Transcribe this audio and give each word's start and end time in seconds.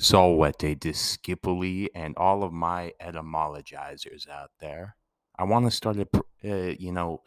Salvete 0.00 0.76
Discipuli 0.76 1.88
and 1.92 2.16
all 2.16 2.44
of 2.44 2.52
my 2.52 2.92
etymologizers 3.02 4.28
out 4.28 4.50
there. 4.60 4.94
I 5.36 5.42
want 5.42 5.66
to 5.66 5.72
start, 5.72 5.96
uh, 5.98 6.22
you 6.42 6.92
know, 6.92 7.22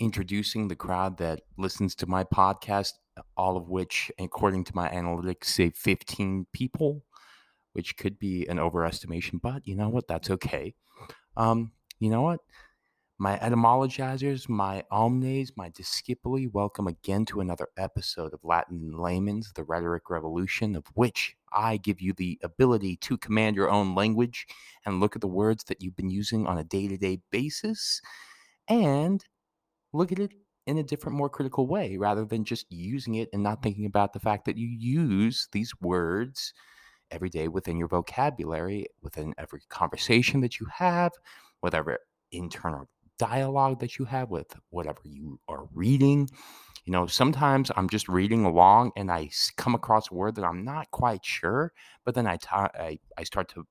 introducing 0.00 0.68
the 0.68 0.76
crowd 0.76 1.18
that 1.18 1.42
listens 1.58 1.94
to 1.96 2.06
my 2.06 2.24
podcast, 2.24 2.92
all 3.36 3.58
of 3.58 3.68
which, 3.68 4.10
according 4.18 4.64
to 4.64 4.72
my 4.74 4.88
analytics, 4.88 5.44
say 5.44 5.68
15 5.68 6.46
people, 6.52 7.04
which 7.74 7.96
could 7.98 8.18
be 8.18 8.46
an 8.46 8.56
overestimation, 8.56 9.38
but 9.40 9.66
you 9.66 9.76
know 9.76 9.90
what? 9.90 10.08
That's 10.08 10.30
okay. 10.30 10.74
Um, 11.36 11.72
you 12.00 12.08
know 12.08 12.22
what? 12.22 12.40
My 13.18 13.38
etymologizers, 13.38 14.48
my 14.48 14.82
omnes, 14.90 15.52
my 15.56 15.70
discipuli, 15.70 16.50
welcome 16.50 16.86
again 16.86 17.26
to 17.26 17.40
another 17.40 17.68
episode 17.76 18.32
of 18.32 18.40
Latin 18.42 18.92
Layman's, 18.96 19.52
the 19.52 19.62
Rhetoric 19.62 20.10
Revolution, 20.10 20.74
of 20.74 20.86
which 20.94 21.36
I 21.54 21.76
give 21.78 22.00
you 22.00 22.12
the 22.12 22.38
ability 22.42 22.96
to 22.98 23.18
command 23.18 23.56
your 23.56 23.70
own 23.70 23.94
language 23.94 24.46
and 24.84 25.00
look 25.00 25.16
at 25.16 25.22
the 25.22 25.28
words 25.28 25.64
that 25.64 25.80
you've 25.82 25.96
been 25.96 26.10
using 26.10 26.46
on 26.46 26.58
a 26.58 26.64
day 26.64 26.88
to 26.88 26.96
day 26.96 27.20
basis 27.30 28.00
and 28.68 29.24
look 29.92 30.12
at 30.12 30.18
it 30.18 30.32
in 30.66 30.78
a 30.78 30.82
different, 30.82 31.16
more 31.16 31.28
critical 31.28 31.66
way 31.66 31.96
rather 31.96 32.24
than 32.24 32.44
just 32.44 32.66
using 32.70 33.16
it 33.16 33.28
and 33.32 33.42
not 33.42 33.62
thinking 33.62 33.86
about 33.86 34.12
the 34.12 34.20
fact 34.20 34.46
that 34.46 34.56
you 34.56 34.68
use 34.68 35.48
these 35.52 35.72
words 35.80 36.52
every 37.10 37.30
day 37.30 37.48
within 37.48 37.78
your 37.78 37.88
vocabulary, 37.88 38.86
within 39.02 39.34
every 39.38 39.60
conversation 39.68 40.40
that 40.40 40.58
you 40.60 40.66
have, 40.72 41.12
whatever 41.60 41.98
internal 42.32 42.88
dialogue 43.18 43.80
that 43.80 43.98
you 43.98 44.04
have 44.06 44.30
with 44.30 44.54
whatever 44.70 45.00
you 45.04 45.38
are 45.48 45.66
reading. 45.72 46.28
You 46.84 46.92
know, 46.92 47.06
sometimes 47.06 47.70
I'm 47.76 47.88
just 47.88 48.08
reading 48.08 48.44
along 48.44 48.92
and 48.96 49.10
I 49.10 49.30
come 49.56 49.74
across 49.74 50.10
a 50.10 50.14
word 50.14 50.34
that 50.34 50.44
I'm 50.44 50.64
not 50.64 50.90
quite 50.90 51.24
sure, 51.24 51.72
but 52.04 52.14
then 52.14 52.26
I, 52.26 52.38
I, 52.52 52.98
I 53.16 53.24
start 53.24 53.48
to 53.50 53.66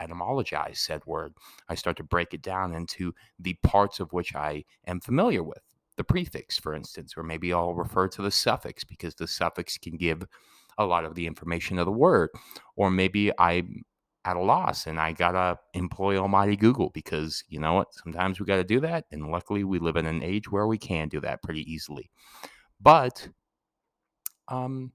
etymologize 0.00 0.76
said 0.76 1.04
word. 1.06 1.32
I 1.68 1.74
start 1.74 1.96
to 1.96 2.04
break 2.04 2.34
it 2.34 2.42
down 2.42 2.74
into 2.74 3.14
the 3.38 3.56
parts 3.62 4.00
of 4.00 4.12
which 4.12 4.34
I 4.34 4.64
am 4.86 5.00
familiar 5.00 5.42
with. 5.42 5.62
The 5.96 6.04
prefix, 6.04 6.58
for 6.58 6.74
instance, 6.74 7.14
or 7.16 7.22
maybe 7.22 7.52
I'll 7.52 7.74
refer 7.74 8.06
to 8.08 8.22
the 8.22 8.30
suffix 8.30 8.84
because 8.84 9.14
the 9.14 9.26
suffix 9.26 9.78
can 9.78 9.96
give 9.96 10.24
a 10.76 10.84
lot 10.84 11.04
of 11.04 11.14
the 11.14 11.26
information 11.26 11.78
of 11.78 11.86
the 11.86 11.92
word. 11.92 12.30
Or 12.76 12.90
maybe 12.90 13.32
I'm 13.38 13.82
at 14.24 14.36
a 14.36 14.40
loss 14.40 14.86
and 14.86 15.00
I 15.00 15.12
gotta 15.12 15.58
employ 15.74 16.18
Almighty 16.18 16.54
Google 16.54 16.90
because 16.90 17.42
you 17.48 17.58
know 17.58 17.74
what? 17.74 17.94
Sometimes 17.94 18.38
we 18.38 18.46
gotta 18.46 18.62
do 18.62 18.78
that. 18.80 19.06
And 19.10 19.30
luckily, 19.32 19.64
we 19.64 19.78
live 19.80 19.96
in 19.96 20.06
an 20.06 20.22
age 20.22 20.50
where 20.52 20.66
we 20.68 20.78
can 20.78 21.08
do 21.08 21.20
that 21.20 21.42
pretty 21.42 21.62
easily. 21.70 22.10
But 22.80 23.28
um, 24.48 24.92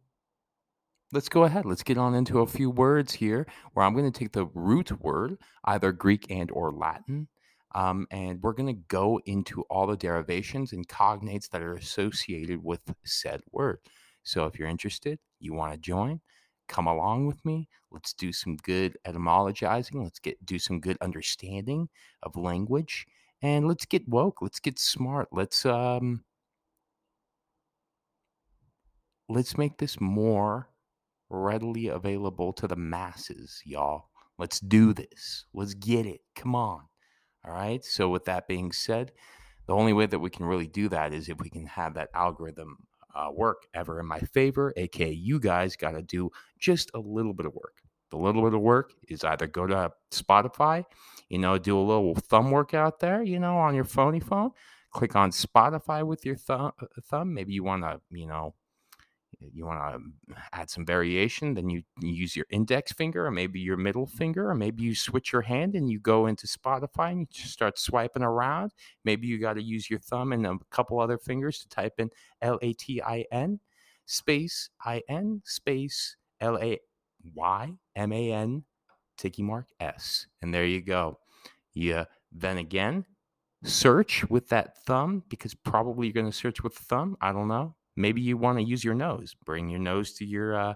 let's 1.12 1.30
go 1.30 1.44
ahead. 1.44 1.66
Let's 1.66 1.84
get 1.84 1.98
on 1.98 2.16
into 2.16 2.39
a 2.39 2.48
few 2.48 2.70
words 2.70 3.14
here 3.14 3.45
where 3.73 3.86
I'm 3.86 3.94
going 3.94 4.12
to 4.12 4.20
take 4.20 4.31
the 4.31 4.48
root 4.53 4.92
word, 5.02 5.38
either 5.66 5.92
Greek 5.92 6.26
and 6.30 6.50
or 6.52 6.72
Latin, 6.72 7.28
um, 7.76 8.08
and 8.11 8.42
we're 8.42 8.54
going 8.54 8.73
to 8.73 8.81
go 8.88 9.20
into 9.26 9.64
all 9.64 9.88
the 9.88 9.98
derivations 9.98 10.73
and 10.73 10.88
cognates 10.88 11.50
that 11.50 11.61
are 11.61 11.76
associated 11.76 12.64
with 12.64 12.81
said 13.04 13.42
word. 13.52 13.80
So 14.23 14.45
if 14.45 14.58
you're 14.58 14.70
interested, 14.70 15.20
you 15.39 15.54
want 15.54 15.73
to 15.73 15.80
join, 15.80 16.22
come 16.67 16.88
along 16.88 17.28
with 17.28 17.44
me. 17.44 17.67
Let's 17.92 18.14
do 18.14 18.31
some 18.31 18.58
good 18.58 18.98
etymologizing. 19.06 20.04
Let's 20.04 20.20
get 20.20 20.44
do 20.45 20.58
some 20.58 20.80
good 20.80 20.98
understanding 21.02 21.89
of 22.23 22.36
language, 22.36 23.06
and 23.42 23.67
let's 23.67 23.86
get 23.86 24.08
woke. 24.08 24.42
Let's 24.42 24.59
get 24.59 24.80
smart. 24.80 25.28
Let's 25.31 25.66
um, 25.66 26.23
let's 29.30 29.58
make 29.58 29.78
this 29.78 30.00
more 30.00 30.70
readily 31.30 31.88
available 31.88 32.54
to 32.54 32.68
the 32.68 32.76
masses, 32.76 33.62
y'all. 33.66 34.10
Let's 34.38 34.60
do 34.60 34.94
this. 34.94 35.46
Let's 35.54 35.74
get 35.74 36.06
it. 36.06 36.22
Come 36.36 36.56
on. 36.56 36.82
All 37.46 37.54
right. 37.54 37.84
So, 37.84 38.10
with 38.10 38.26
that 38.26 38.48
being 38.48 38.72
said, 38.72 39.12
the 39.68 39.74
only 39.74 39.94
way 39.94 40.06
that 40.06 40.20
we 40.20 40.30
can 40.30 40.45
really 40.45 40.67
do 40.67 40.89
that 40.89 41.14
is 41.14 41.30
if 41.30 41.39
we 41.39 41.50
can 41.50 41.66
have 41.66 41.94
that 41.95 42.10
algorithm 42.14 42.78
uh, 43.16 43.30
work 43.32 43.67
ever 43.73 44.00
in 44.00 44.06
my 44.06 44.20
favor, 44.20 44.73
aka 44.76 45.12
you 45.12 45.39
guys 45.39 45.76
got 45.76 45.92
to 45.92 46.02
do 46.02 46.30
just 46.60 46.89
a 46.94 47.00
little 47.00 47.33
bit 47.33 47.45
of 47.45 47.54
work. 47.54 47.78
The 48.10 48.17
little 48.17 48.44
bit 48.44 48.54
of 48.54 48.62
work 48.62 48.94
is 49.08 49.23
either 49.23 49.48
go 49.48 49.66
to 49.66 49.92
Spotify, 50.12 50.86
you 51.30 51.39
know, 51.39 51.58
do 51.58 51.78
a 51.78 51.82
little 51.82 52.14
thumb 52.16 52.52
work 52.52 52.73
out 52.73 53.00
there, 53.00 53.23
you 53.23 53.39
know, 53.39 53.58
on 53.58 53.73
your 53.73 53.86
phony 53.86 54.20
phone. 54.20 54.52
Click 54.92 55.16
on 55.16 55.32
Spotify 55.32 56.06
with 56.06 56.23
your 56.23 56.36
thumb. 56.36 56.72
Uh, 56.80 56.86
thumb. 57.10 57.33
Maybe 57.33 57.54
you 57.54 57.64
want 57.64 57.82
to, 57.82 58.00
you 58.12 58.28
know, 58.28 58.54
you 59.54 59.65
want 59.65 59.80
to 59.80 59.95
um, 59.95 60.14
add 60.54 60.70
some 60.70 60.86
variation, 60.86 61.54
then 61.54 61.70
you, 61.70 61.83
use 62.02 62.36
your 62.36 62.45
index 62.49 62.92
finger 62.92 63.26
or 63.26 63.31
maybe 63.31 63.59
your 63.59 63.77
middle 63.77 64.05
finger, 64.05 64.49
or 64.49 64.55
maybe 64.55 64.83
you 64.83 64.95
switch 64.95 65.31
your 65.31 65.42
hand 65.42 65.76
and 65.76 65.89
you 65.89 65.99
go 65.99 66.27
into 66.27 66.48
Spotify 66.48 67.11
and 67.11 67.21
you 67.21 67.27
just 67.31 67.52
start 67.52 67.77
swiping 67.77 68.23
around. 68.23 68.73
Maybe 69.05 69.27
you 69.27 69.39
got 69.39 69.53
to 69.53 69.64
use 69.64 69.89
your 69.89 69.99
thumb 69.99 70.33
and 70.33 70.45
a 70.45 70.58
couple 70.71 70.99
other 70.99 71.17
fingers 71.17 71.59
to 71.59 71.70
type 71.70 71.93
in 71.98 72.09
L 72.42 72.59
A 72.61 72.73
T 72.73 73.02
I 73.02 73.26
N 73.32 73.59
space 74.05 74.70
I 74.83 75.02
N 75.09 75.42
space 75.45 76.15
L 76.42 76.58
A 76.58 76.80
Y 77.33 77.73
M 77.95 78.11
A 78.11 78.32
N 78.32 78.64
tiki 79.17 79.43
mark 79.43 79.67
S. 79.80 80.27
And 80.42 80.53
there 80.53 80.65
you 80.65 80.82
go. 80.82 81.20
Yeah. 81.73 82.05
Then 82.32 82.58
again, 82.58 83.05
search 83.64 84.30
with 84.30 84.49
that 84.49 84.83
thumb 84.86 85.23
because 85.30 85.53
probably 85.53 86.08
you're 86.08 86.14
going 86.14 86.32
to 86.32 86.37
search 86.37 86.64
with 86.64 86.73
thumb. 86.73 87.17
I 87.21 87.32
don't 87.32 87.48
know 87.48 87.76
maybe 87.95 88.21
you 88.21 88.37
want 88.37 88.58
to 88.58 88.64
use 88.64 88.83
your 88.83 88.93
nose. 88.93 89.36
Bring 89.45 89.70
your 89.70 89.80
nose 89.80 90.14
to 90.14 90.26
your 90.26 90.55
uh, 90.55 90.73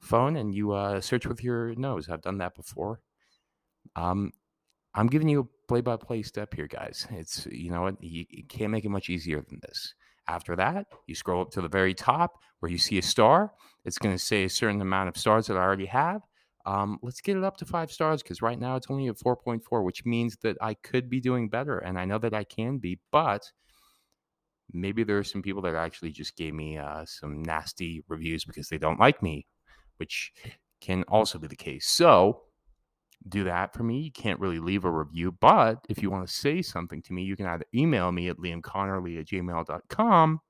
phone 0.00 0.36
and 0.36 0.54
you 0.54 0.72
uh, 0.72 1.00
search 1.00 1.26
with 1.26 1.42
your 1.42 1.74
nose. 1.74 2.08
I've 2.08 2.22
done 2.22 2.38
that 2.38 2.54
before. 2.54 3.00
Um, 3.94 4.32
I'm 4.94 5.08
giving 5.08 5.28
you 5.28 5.40
a 5.40 5.68
play-by-play 5.68 6.22
step 6.22 6.54
here, 6.54 6.66
guys. 6.66 7.06
It's 7.10 7.46
you 7.46 7.70
know 7.70 7.82
what 7.82 8.02
you, 8.02 8.24
you 8.30 8.44
can't 8.44 8.72
make 8.72 8.84
it 8.84 8.90
much 8.90 9.10
easier 9.10 9.42
than 9.42 9.60
this. 9.62 9.94
After 10.28 10.56
that, 10.56 10.86
you 11.06 11.14
scroll 11.14 11.42
up 11.42 11.50
to 11.52 11.60
the 11.60 11.68
very 11.68 11.94
top 11.94 12.38
where 12.58 12.70
you 12.70 12.78
see 12.78 12.98
a 12.98 13.02
star. 13.02 13.52
It's 13.84 13.98
going 13.98 14.14
to 14.14 14.22
say 14.22 14.44
a 14.44 14.48
certain 14.48 14.80
amount 14.80 15.08
of 15.08 15.16
stars 15.16 15.46
that 15.46 15.56
I 15.56 15.60
already 15.60 15.86
have. 15.86 16.22
Um, 16.64 16.98
let's 17.00 17.20
get 17.20 17.36
it 17.36 17.44
up 17.44 17.56
to 17.58 17.64
five 17.64 17.92
stars 17.92 18.24
because 18.24 18.42
right 18.42 18.58
now 18.58 18.74
it's 18.74 18.88
only 18.90 19.06
at 19.06 19.18
4.4, 19.18 19.84
which 19.84 20.04
means 20.04 20.36
that 20.42 20.56
I 20.60 20.74
could 20.74 21.08
be 21.08 21.20
doing 21.20 21.48
better. 21.48 21.78
And 21.78 21.96
I 21.96 22.06
know 22.06 22.18
that 22.18 22.34
I 22.34 22.42
can 22.42 22.78
be, 22.78 22.98
but 23.12 23.52
maybe 24.72 25.04
there 25.04 25.18
are 25.18 25.24
some 25.24 25.42
people 25.42 25.62
that 25.62 25.74
actually 25.74 26.10
just 26.10 26.36
gave 26.36 26.54
me 26.54 26.78
uh, 26.78 27.04
some 27.06 27.42
nasty 27.42 28.02
reviews 28.08 28.44
because 28.44 28.68
they 28.68 28.78
don't 28.78 29.00
like 29.00 29.22
me, 29.22 29.46
which 29.98 30.32
can 30.80 31.04
also 31.04 31.38
be 31.38 31.46
the 31.46 31.56
case. 31.56 31.86
So 31.86 32.42
do 33.28 33.44
that 33.44 33.74
for 33.74 33.82
me. 33.82 34.00
You 34.00 34.12
can't 34.12 34.40
really 34.40 34.58
leave 34.58 34.84
a 34.84 34.90
review, 34.90 35.32
but 35.32 35.78
if 35.88 36.02
you 36.02 36.10
want 36.10 36.26
to 36.26 36.32
say 36.32 36.62
something 36.62 37.02
to 37.02 37.12
me, 37.12 37.22
you 37.22 37.36
can 37.36 37.46
either 37.46 37.64
email 37.74 38.12
me 38.12 38.28
at 38.28 38.38
liamconnerly 38.38 39.18
at 39.18 39.26
gmail.com 39.26 40.40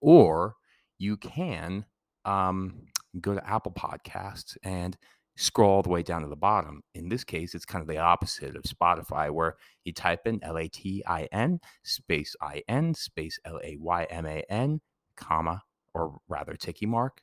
or 0.00 0.54
you 0.98 1.16
can 1.16 1.84
um, 2.24 2.82
go 3.20 3.34
to 3.34 3.48
Apple 3.48 3.72
Podcasts 3.72 4.56
and 4.62 4.96
scroll 5.38 5.70
all 5.70 5.82
the 5.82 5.88
way 5.88 6.02
down 6.02 6.20
to 6.22 6.28
the 6.28 6.36
bottom. 6.36 6.82
In 6.94 7.08
this 7.08 7.22
case, 7.22 7.54
it's 7.54 7.64
kind 7.64 7.80
of 7.80 7.88
the 7.88 7.98
opposite 7.98 8.56
of 8.56 8.64
Spotify, 8.64 9.30
where 9.30 9.56
you 9.84 9.92
type 9.92 10.26
in 10.26 10.42
L 10.42 10.58
A 10.58 10.68
T 10.68 11.02
I 11.06 11.28
N 11.32 11.60
space 11.84 12.34
I 12.42 12.62
N 12.68 12.92
space 12.92 13.38
L 13.44 13.60
A 13.64 13.76
Y 13.76 14.04
M 14.10 14.26
A 14.26 14.44
N, 14.50 14.80
comma, 15.16 15.62
or 15.94 16.18
rather 16.28 16.54
tiki 16.54 16.86
mark, 16.86 17.22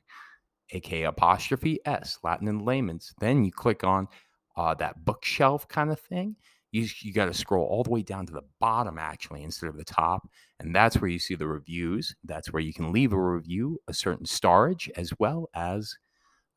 aka 0.70 1.04
apostrophe 1.04 1.78
S, 1.84 2.18
Latin 2.24 2.48
and 2.48 2.64
layman's. 2.64 3.12
Then 3.20 3.44
you 3.44 3.52
click 3.52 3.84
on 3.84 4.08
uh, 4.56 4.74
that 4.74 5.04
bookshelf 5.04 5.68
kind 5.68 5.90
of 5.90 6.00
thing. 6.00 6.36
You, 6.72 6.86
you 7.00 7.12
got 7.12 7.26
to 7.26 7.34
scroll 7.34 7.64
all 7.66 7.84
the 7.84 7.90
way 7.90 8.02
down 8.02 8.26
to 8.26 8.32
the 8.32 8.42
bottom, 8.60 8.98
actually, 8.98 9.42
instead 9.42 9.68
of 9.68 9.76
the 9.76 9.84
top. 9.84 10.28
And 10.58 10.74
that's 10.74 11.00
where 11.00 11.10
you 11.10 11.18
see 11.18 11.34
the 11.34 11.46
reviews. 11.46 12.14
That's 12.24 12.52
where 12.52 12.62
you 12.62 12.72
can 12.72 12.92
leave 12.92 13.12
a 13.12 13.20
review, 13.20 13.78
a 13.88 13.94
certain 13.94 14.26
storage, 14.26 14.90
as 14.96 15.12
well 15.18 15.48
as 15.54 15.94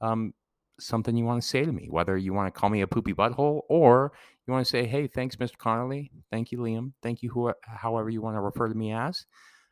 um, 0.01 0.33
something 0.79 1.15
you 1.15 1.25
want 1.25 1.41
to 1.41 1.47
say 1.47 1.65
to 1.65 1.71
me, 1.71 1.87
whether 1.89 2.17
you 2.17 2.33
want 2.33 2.53
to 2.53 2.59
call 2.59 2.69
me 2.69 2.81
a 2.81 2.87
poopy 2.87 3.13
butthole 3.13 3.61
or 3.69 4.11
you 4.47 4.53
want 4.53 4.65
to 4.65 4.69
say, 4.69 4.85
hey, 4.85 5.07
thanks, 5.07 5.35
Mr. 5.35 5.57
Connolly. 5.57 6.11
Thank 6.31 6.51
you, 6.51 6.59
Liam. 6.59 6.93
Thank 7.03 7.21
you, 7.21 7.29
who, 7.29 7.53
however 7.63 8.09
you 8.09 8.21
want 8.21 8.35
to 8.35 8.41
refer 8.41 8.67
to 8.67 8.75
me 8.75 8.91
as, 8.93 9.25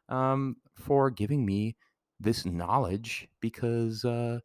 um, 0.10 0.58
for 0.76 1.10
giving 1.10 1.46
me 1.46 1.76
this 2.20 2.46
knowledge 2.46 3.28
because 3.42 4.06
uh, 4.06 4.40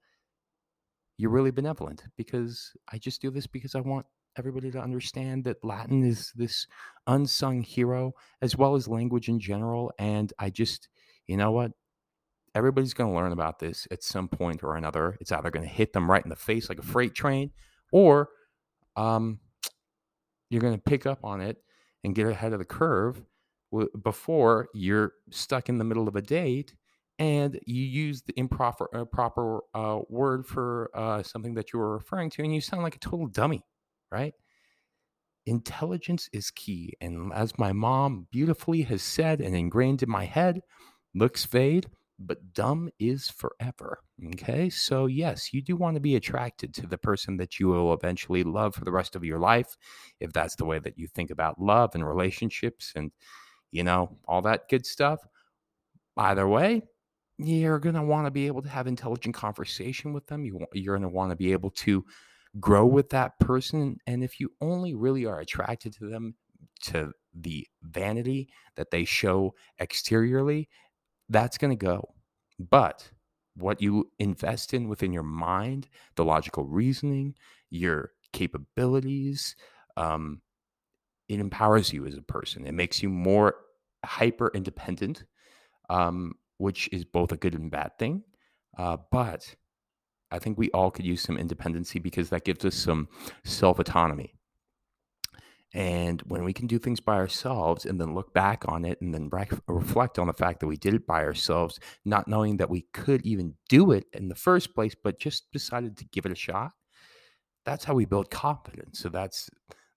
you're 1.18 1.30
really 1.30 1.50
benevolent. 1.50 2.04
Because 2.16 2.72
I 2.92 2.98
just 2.98 3.20
do 3.20 3.30
this 3.30 3.46
because 3.46 3.74
I 3.74 3.80
want 3.80 4.06
everybody 4.38 4.70
to 4.70 4.80
understand 4.80 5.44
that 5.44 5.62
Latin 5.62 6.04
is 6.04 6.32
this 6.34 6.66
unsung 7.06 7.62
hero 7.62 8.14
as 8.40 8.56
well 8.56 8.74
as 8.74 8.88
language 8.88 9.28
in 9.28 9.38
general. 9.38 9.92
And 9.98 10.32
I 10.38 10.50
just, 10.50 10.88
you 11.26 11.36
know 11.36 11.52
what? 11.52 11.72
Everybody's 12.54 12.94
going 12.94 13.10
to 13.10 13.16
learn 13.16 13.32
about 13.32 13.58
this 13.58 13.86
at 13.90 14.02
some 14.02 14.28
point 14.28 14.62
or 14.62 14.76
another. 14.76 15.16
It's 15.20 15.32
either 15.32 15.50
going 15.50 15.66
to 15.66 15.72
hit 15.72 15.92
them 15.92 16.10
right 16.10 16.24
in 16.24 16.30
the 16.30 16.36
face 16.36 16.68
like 16.68 16.78
a 16.78 16.82
freight 16.82 17.14
train, 17.14 17.50
or 17.92 18.28
um, 18.96 19.40
you're 20.50 20.60
going 20.60 20.74
to 20.74 20.82
pick 20.82 21.06
up 21.06 21.24
on 21.24 21.40
it 21.40 21.58
and 22.04 22.14
get 22.14 22.26
ahead 22.26 22.52
of 22.52 22.58
the 22.58 22.64
curve 22.64 23.22
before 24.02 24.68
you're 24.74 25.12
stuck 25.30 25.68
in 25.68 25.78
the 25.78 25.84
middle 25.84 26.08
of 26.08 26.16
a 26.16 26.22
date 26.22 26.74
and 27.18 27.58
you 27.66 27.82
use 27.82 28.22
the 28.22 28.34
improper 28.36 28.88
uh, 28.94 29.04
proper 29.04 29.60
uh, 29.74 30.00
word 30.08 30.46
for 30.46 30.90
uh, 30.94 31.22
something 31.22 31.54
that 31.54 31.72
you 31.72 31.78
were 31.78 31.94
referring 31.94 32.30
to, 32.30 32.42
and 32.42 32.54
you 32.54 32.60
sound 32.60 32.82
like 32.82 32.96
a 32.96 32.98
total 32.98 33.26
dummy, 33.26 33.62
right? 34.10 34.34
Intelligence 35.46 36.28
is 36.32 36.50
key, 36.50 36.94
and 37.00 37.32
as 37.32 37.58
my 37.58 37.72
mom 37.72 38.26
beautifully 38.30 38.82
has 38.82 39.02
said 39.02 39.40
and 39.40 39.54
ingrained 39.54 40.02
in 40.02 40.10
my 40.10 40.24
head, 40.24 40.62
looks 41.14 41.44
fade, 41.44 41.86
but 42.26 42.54
dumb 42.54 42.88
is 42.98 43.28
forever. 43.28 44.00
Okay, 44.32 44.70
so 44.70 45.06
yes, 45.06 45.52
you 45.52 45.62
do 45.62 45.76
want 45.76 45.96
to 45.96 46.00
be 46.00 46.16
attracted 46.16 46.74
to 46.74 46.86
the 46.86 46.98
person 46.98 47.36
that 47.38 47.58
you 47.58 47.68
will 47.68 47.92
eventually 47.92 48.42
love 48.42 48.74
for 48.74 48.84
the 48.84 48.92
rest 48.92 49.16
of 49.16 49.24
your 49.24 49.38
life, 49.38 49.76
if 50.20 50.32
that's 50.32 50.56
the 50.56 50.64
way 50.64 50.78
that 50.78 50.98
you 50.98 51.08
think 51.08 51.30
about 51.30 51.60
love 51.60 51.94
and 51.94 52.06
relationships 52.06 52.92
and 52.96 53.10
you 53.70 53.82
know 53.84 54.16
all 54.26 54.42
that 54.42 54.68
good 54.68 54.86
stuff. 54.86 55.20
Either 56.16 56.46
way, 56.46 56.82
you're 57.38 57.78
going 57.78 57.94
to 57.94 58.02
want 58.02 58.26
to 58.26 58.30
be 58.30 58.46
able 58.46 58.62
to 58.62 58.68
have 58.68 58.86
intelligent 58.86 59.34
conversation 59.34 60.12
with 60.12 60.26
them. 60.26 60.44
You, 60.44 60.66
you're 60.72 60.96
going 60.96 61.08
to 61.08 61.14
want 61.14 61.30
to 61.30 61.36
be 61.36 61.52
able 61.52 61.70
to 61.70 62.04
grow 62.60 62.86
with 62.86 63.10
that 63.10 63.38
person. 63.38 63.96
And 64.06 64.22
if 64.22 64.38
you 64.38 64.50
only 64.60 64.94
really 64.94 65.26
are 65.26 65.40
attracted 65.40 65.94
to 65.94 66.08
them 66.08 66.34
to 66.82 67.12
the 67.34 67.66
vanity 67.82 68.48
that 68.76 68.90
they 68.90 69.04
show 69.04 69.54
exteriorly, 69.80 70.68
that's 71.28 71.58
going 71.58 71.70
to 71.70 71.84
go. 71.84 72.14
But 72.58 73.10
what 73.56 73.82
you 73.82 74.10
invest 74.18 74.74
in 74.74 74.88
within 74.88 75.12
your 75.12 75.22
mind, 75.22 75.88
the 76.16 76.24
logical 76.24 76.64
reasoning, 76.64 77.34
your 77.70 78.12
capabilities, 78.32 79.56
um, 79.96 80.40
it 81.28 81.40
empowers 81.40 81.92
you 81.92 82.06
as 82.06 82.16
a 82.16 82.22
person. 82.22 82.66
It 82.66 82.72
makes 82.72 83.02
you 83.02 83.08
more 83.08 83.56
hyper 84.04 84.50
independent. 84.54 85.24
Um, 85.90 86.34
which 86.62 86.88
is 86.92 87.04
both 87.04 87.32
a 87.32 87.36
good 87.36 87.54
and 87.54 87.72
bad 87.72 87.90
thing. 87.98 88.22
Uh, 88.78 88.96
but 89.10 89.56
I 90.30 90.38
think 90.38 90.56
we 90.56 90.70
all 90.70 90.92
could 90.92 91.04
use 91.04 91.20
some 91.20 91.36
independency 91.36 91.98
because 91.98 92.30
that 92.30 92.44
gives 92.44 92.64
us 92.64 92.76
some 92.76 93.08
self 93.44 93.80
autonomy. 93.80 94.34
And 95.74 96.20
when 96.22 96.44
we 96.44 96.52
can 96.52 96.66
do 96.66 96.78
things 96.78 97.00
by 97.00 97.14
ourselves 97.14 97.86
and 97.86 98.00
then 98.00 98.14
look 98.14 98.34
back 98.34 98.64
on 98.68 98.84
it 98.84 99.00
and 99.00 99.14
then 99.14 99.30
reflect 99.66 100.18
on 100.18 100.26
the 100.26 100.34
fact 100.34 100.60
that 100.60 100.66
we 100.66 100.76
did 100.76 100.92
it 100.92 101.06
by 101.06 101.24
ourselves, 101.24 101.80
not 102.04 102.28
knowing 102.28 102.58
that 102.58 102.68
we 102.68 102.86
could 102.92 103.24
even 103.24 103.54
do 103.68 103.92
it 103.92 104.04
in 104.12 104.28
the 104.28 104.34
first 104.34 104.74
place, 104.74 104.94
but 104.94 105.18
just 105.18 105.50
decided 105.50 105.96
to 105.96 106.04
give 106.06 106.26
it 106.26 106.32
a 106.32 106.36
shot, 106.36 106.72
that's 107.64 107.84
how 107.84 107.94
we 107.94 108.04
build 108.04 108.30
confidence. 108.30 108.98
So 108.98 109.08
that's 109.08 109.48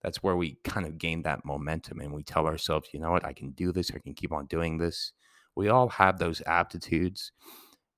that's 0.01 0.21
where 0.21 0.35
we 0.35 0.59
kind 0.63 0.85
of 0.85 0.99
gain 0.99 1.23
that 1.23 1.43
momentum 1.43 1.99
and 1.99 2.13
we 2.13 2.23
tell 2.23 2.45
ourselves, 2.45 2.89
you 2.93 2.99
know 2.99 3.11
what, 3.11 3.25
I 3.25 3.33
can 3.33 3.51
do 3.51 3.71
this, 3.71 3.91
I 3.93 3.97
can 3.99 4.13
keep 4.13 4.31
on 4.31 4.45
doing 4.45 4.77
this 4.77 5.13
we 5.55 5.69
all 5.69 5.89
have 5.89 6.19
those 6.19 6.41
aptitudes. 6.45 7.31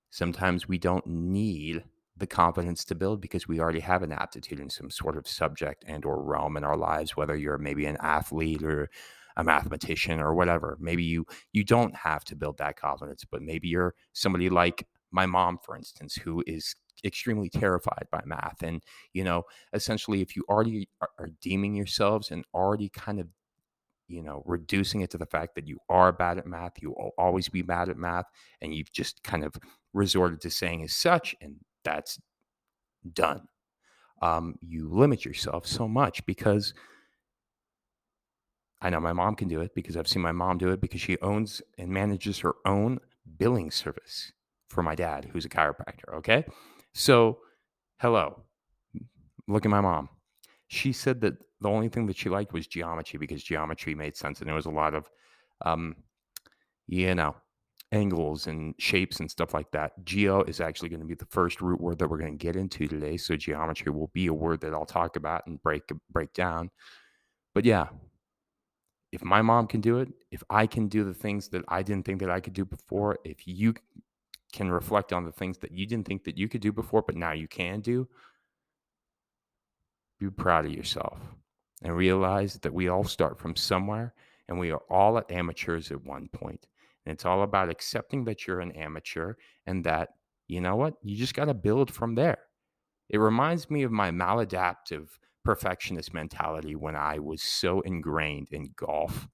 Sometimes 0.10 0.68
we 0.68 0.78
don't 0.78 1.06
need 1.06 1.84
the 2.18 2.28
confidence 2.28 2.84
to 2.86 2.96
build 2.96 3.22
because 3.22 3.48
we 3.48 3.60
already 3.60 3.80
have 3.80 4.04
an 4.04 4.12
aptitude 4.12 4.60
in 4.60 4.70
some 4.70 4.90
sort 4.90 5.18
of 5.18 5.28
subject 5.28 5.84
and 5.88 6.06
or 6.06 6.22
realm 6.22 6.58
in 6.58 6.64
our 6.64 6.78
lives 6.78 7.16
whether 7.16 7.36
you're 7.36 7.58
maybe 7.58 7.86
an 7.86 7.98
athlete 8.02 8.64
or 8.64 8.90
a 9.36 9.44
mathematician 9.44 10.20
or 10.20 10.34
whatever. 10.34 10.78
Maybe 10.80 11.04
you 11.04 11.26
you 11.54 11.64
don't 11.64 11.96
have 11.96 12.24
to 12.26 12.36
build 12.36 12.58
that 12.58 12.80
confidence 12.80 13.24
but 13.30 13.42
maybe 13.42 13.68
you're 13.68 13.94
somebody 14.14 14.50
like 14.50 14.88
my 15.12 15.26
mom 15.26 15.60
for 15.64 15.76
instance 15.76 16.16
who 16.16 16.44
is 16.48 16.76
extremely 17.06 17.50
terrified 17.50 18.08
by 18.12 18.22
math. 18.26 18.64
And 18.64 18.84
you 19.14 19.24
know 19.24 19.44
essentially 19.74 20.22
if 20.22 20.36
you 20.36 20.44
already 20.50 20.90
are 21.02 21.30
deeming 21.42 21.76
yourselves 21.76 22.32
and 22.32 22.46
already 22.54 22.90
kind 22.90 23.20
of 23.20 23.28
you 24.08 24.24
know, 24.24 24.42
reducing 24.46 25.02
it 25.02 25.10
to 25.12 25.18
the 25.18 25.26
fact 25.26 25.56
that 25.56 25.68
you 25.68 25.80
are 25.90 26.12
bad 26.12 26.38
at 26.38 26.48
math, 26.48 26.82
you 26.82 26.90
will 26.92 27.12
always 27.18 27.50
be 27.50 27.62
bad 27.62 27.90
at 27.90 27.98
math, 27.98 28.26
and 28.62 28.74
you've 28.74 28.92
just 28.92 29.24
kind 29.24 29.44
of 29.44 29.56
resorted 29.94 30.42
to 30.42 30.50
saying 30.50 30.84
as 30.84 30.94
such, 30.94 31.36
and 31.42 31.58
that's 31.88 32.20
done. 33.14 33.48
Um, 34.22 34.56
you 34.62 34.90
limit 34.90 35.24
yourself 35.24 35.66
so 35.66 35.88
much 35.88 36.26
because 36.26 36.74
I 38.82 38.90
know 38.90 39.00
my 39.00 39.14
mom 39.14 39.36
can 39.36 39.48
do 39.48 39.62
it 39.62 39.74
because 39.74 39.96
I've 39.96 40.08
seen 40.08 40.22
my 40.22 40.34
mom 40.34 40.58
do 40.58 40.70
it 40.70 40.82
because 40.82 41.00
she 41.00 41.18
owns 41.22 41.62
and 41.78 41.90
manages 41.90 42.40
her 42.40 42.56
own 42.66 43.00
billing 43.38 43.72
service 43.72 44.34
for 44.70 44.84
my 44.84 44.96
dad, 44.96 45.30
who's 45.32 45.46
a 45.46 45.50
chiropractor. 45.50 46.14
Okay. 46.16 46.44
So, 46.94 47.40
hello, 48.00 48.44
look 49.48 49.66
at 49.66 49.72
my 49.72 49.82
mom. 49.82 50.10
She 50.68 50.92
said 50.92 51.22
that 51.22 51.36
the 51.62 51.70
only 51.70 51.88
thing 51.88 52.06
that 52.08 52.18
she 52.18 52.30
liked 52.30 52.54
was 52.54 52.68
geometry 52.68 53.18
because 53.18 53.44
geometry 53.44 53.96
made 53.96 54.18
sense 54.18 54.40
and 54.40 54.48
there 54.48 54.56
was 54.56 54.66
a 54.66 54.72
lot 54.72 54.94
of 54.94 55.10
um 55.66 55.96
you 56.86 57.16
know 57.16 57.36
angles 57.92 58.48
and 58.48 58.76
shapes 58.78 59.20
and 59.20 59.32
stuff 59.32 59.54
like 59.54 59.72
that 59.72 59.94
geo 60.04 60.44
is 60.44 60.60
actually 60.60 60.90
going 60.90 61.00
to 61.00 61.06
be 61.06 61.16
the 61.16 61.26
first 61.28 61.62
root 61.62 61.80
word 61.80 61.98
that 61.98 62.10
we're 62.10 62.18
going 62.18 62.38
to 62.38 62.44
get 62.44 62.56
into 62.56 62.88
today 62.88 63.16
so 63.16 63.36
geometry 63.36 63.92
will 63.92 64.12
be 64.14 64.28
a 64.28 64.34
word 64.34 64.60
that 64.60 64.74
i'll 64.74 64.86
talk 64.86 65.16
about 65.16 65.46
and 65.48 65.62
break 65.64 65.84
break 66.12 66.34
down 66.34 66.70
but 67.56 67.64
yeah 67.64 67.88
if 69.14 69.24
my 69.24 69.42
mom 69.42 69.68
can 69.68 69.80
do 69.80 70.00
it 70.00 70.10
if 70.32 70.44
i 70.50 70.68
can 70.68 70.88
do 70.88 71.06
the 71.06 71.14
things 71.14 71.48
that 71.48 71.64
i 71.70 71.82
didn't 71.82 72.06
think 72.06 72.20
that 72.20 72.30
i 72.30 72.42
could 72.42 72.54
do 72.54 72.66
before 72.66 73.18
if 73.24 73.48
you 73.48 73.74
can 74.52 74.70
reflect 74.70 75.14
on 75.14 75.24
the 75.24 75.32
things 75.32 75.58
that 75.60 75.72
you 75.72 75.86
didn't 75.86 76.06
think 76.06 76.26
that 76.26 76.38
you 76.38 76.50
could 76.50 76.62
do 76.62 76.74
before 76.74 77.02
but 77.02 77.16
now 77.16 77.32
you 77.32 77.48
can 77.48 77.80
do 77.80 78.08
be 80.20 80.30
proud 80.30 80.66
of 80.66 80.74
yourself 80.74 81.20
and 81.84 81.96
realize 81.96 82.56
that 82.56 82.74
we 82.74 82.88
all 82.88 83.04
start 83.04 83.40
from 83.40 83.56
somewhere 83.56 84.14
and 84.48 84.58
we 84.58 84.72
are 84.72 84.82
all 84.90 85.18
at 85.18 85.30
amateurs 85.32 85.92
at 85.92 86.04
one 86.06 86.28
point. 86.30 86.66
And 87.08 87.14
it's 87.14 87.24
all 87.24 87.44
about 87.44 87.70
accepting 87.70 88.26
that 88.26 88.46
you're 88.46 88.60
an 88.60 88.74
amateur 88.74 89.36
and 89.66 89.82
that, 89.86 90.10
you 90.50 90.60
know 90.60 90.76
what, 90.76 90.96
you 91.02 91.16
just 91.16 91.34
got 91.34 91.46
to 91.46 91.54
build 91.54 91.90
from 91.90 92.16
there. 92.16 92.40
It 93.08 93.20
reminds 93.20 93.70
me 93.70 93.84
of 93.84 93.94
my 93.94 94.12
maladaptive 94.12 95.08
perfectionist 95.46 96.14
mentality 96.14 96.76
when 96.76 96.98
I 96.98 97.20
was 97.20 97.42
so 97.42 97.80
ingrained 97.80 98.50
in 98.52 98.72
golf. 98.76 99.30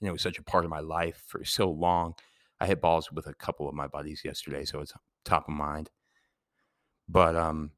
And 0.00 0.08
it 0.08 0.10
was 0.10 0.20
such 0.20 0.40
a 0.40 0.42
part 0.42 0.64
of 0.64 0.70
my 0.72 0.80
life 0.80 1.22
for 1.28 1.44
so 1.44 1.70
long. 1.70 2.14
I 2.60 2.66
hit 2.66 2.80
balls 2.80 3.12
with 3.12 3.28
a 3.28 3.34
couple 3.34 3.68
of 3.68 3.74
my 3.76 3.86
buddies 3.86 4.22
yesterday, 4.24 4.64
so 4.64 4.80
it's 4.80 4.94
top 5.24 5.48
of 5.48 5.54
mind. 5.54 5.90
But 7.08 7.36
um, 7.36 7.70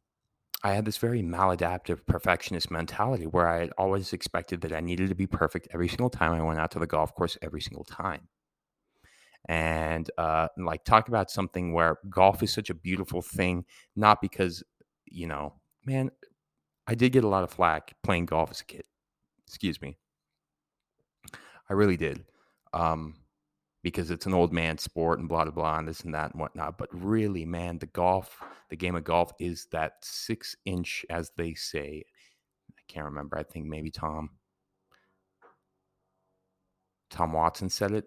I 0.62 0.72
had 0.72 0.87
this 0.87 0.96
very 0.96 1.22
maladaptive 1.22 2.06
perfectionist 2.06 2.70
mentality 2.70 3.26
where 3.26 3.46
I 3.46 3.58
had 3.58 3.72
always 3.76 4.14
expected 4.14 4.62
that 4.62 4.72
I 4.72 4.81
needed 4.81 5.10
to 5.10 5.14
be 5.14 5.26
perfect 5.26 5.69
every 5.75 5.88
single 5.88 6.08
time 6.08 6.32
I 6.32 6.42
went 6.42 6.60
out 6.60 6.70
to 6.70 6.78
the 6.78 6.87
golf 6.87 7.14
course 7.14 7.37
every 7.42 7.60
single 7.60 7.84
time. 7.84 8.28
And 9.46 10.10
uh, 10.19 10.48
like 10.56 10.84
talk 10.84 11.08
about 11.08 11.31
something 11.31 11.72
where 11.72 11.98
golf 12.10 12.43
is 12.43 12.52
such 12.52 12.69
a 12.69 12.75
beautiful 12.75 13.22
thing, 13.22 13.64
not 13.94 14.20
because, 14.20 14.64
you 15.06 15.26
know, 15.26 15.54
man, 15.84 16.10
I 16.87 16.94
did 16.94 17.12
get 17.12 17.25
a 17.25 17.28
lot 17.28 17.44
of 17.44 17.50
flack 17.50 17.94
playing 18.02 18.26
golf 18.26 18.50
as 18.50 18.61
a 18.61 18.64
kid. 18.64 18.85
Excuse 19.47 19.80
me. 19.80 19.99
I 21.68 21.75
really 21.75 21.97
did. 21.97 22.25
Um, 22.73 23.14
because 23.82 24.11
it's 24.11 24.26
an 24.26 24.35
old 24.35 24.52
man 24.52 24.78
sport 24.78 25.20
and 25.20 25.28
blah 25.28 25.44
blah 25.44 25.52
blah 25.52 25.78
and 25.78 25.87
this 25.87 26.00
and 26.00 26.12
that 26.12 26.32
and 26.32 26.40
whatnot. 26.40 26.76
But 26.76 26.88
really, 26.92 27.44
man, 27.44 27.78
the 27.78 27.87
golf, 27.87 28.37
the 28.68 28.75
game 28.75 28.97
of 28.97 29.04
golf 29.04 29.32
is 29.38 29.68
that 29.70 29.92
six 30.02 30.56
inch, 30.64 31.06
as 31.09 31.30
they 31.37 31.54
say. 31.54 32.04
I 32.70 32.82
can't 32.88 33.04
remember. 33.04 33.38
I 33.38 33.44
think 33.44 33.66
maybe 33.66 33.92
Tom 33.92 34.30
Tom 37.11 37.32
Watson 37.32 37.68
said 37.68 37.92
it. 37.92 38.06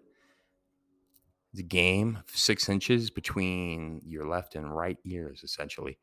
The 1.52 1.62
game 1.64 2.18
six 2.32 2.68
inches 2.68 3.10
between 3.10 4.00
your 4.04 4.26
left 4.28 4.54
and 4.54 4.74
right 4.74 4.98
ears, 5.04 5.42
essentially. 5.44 5.98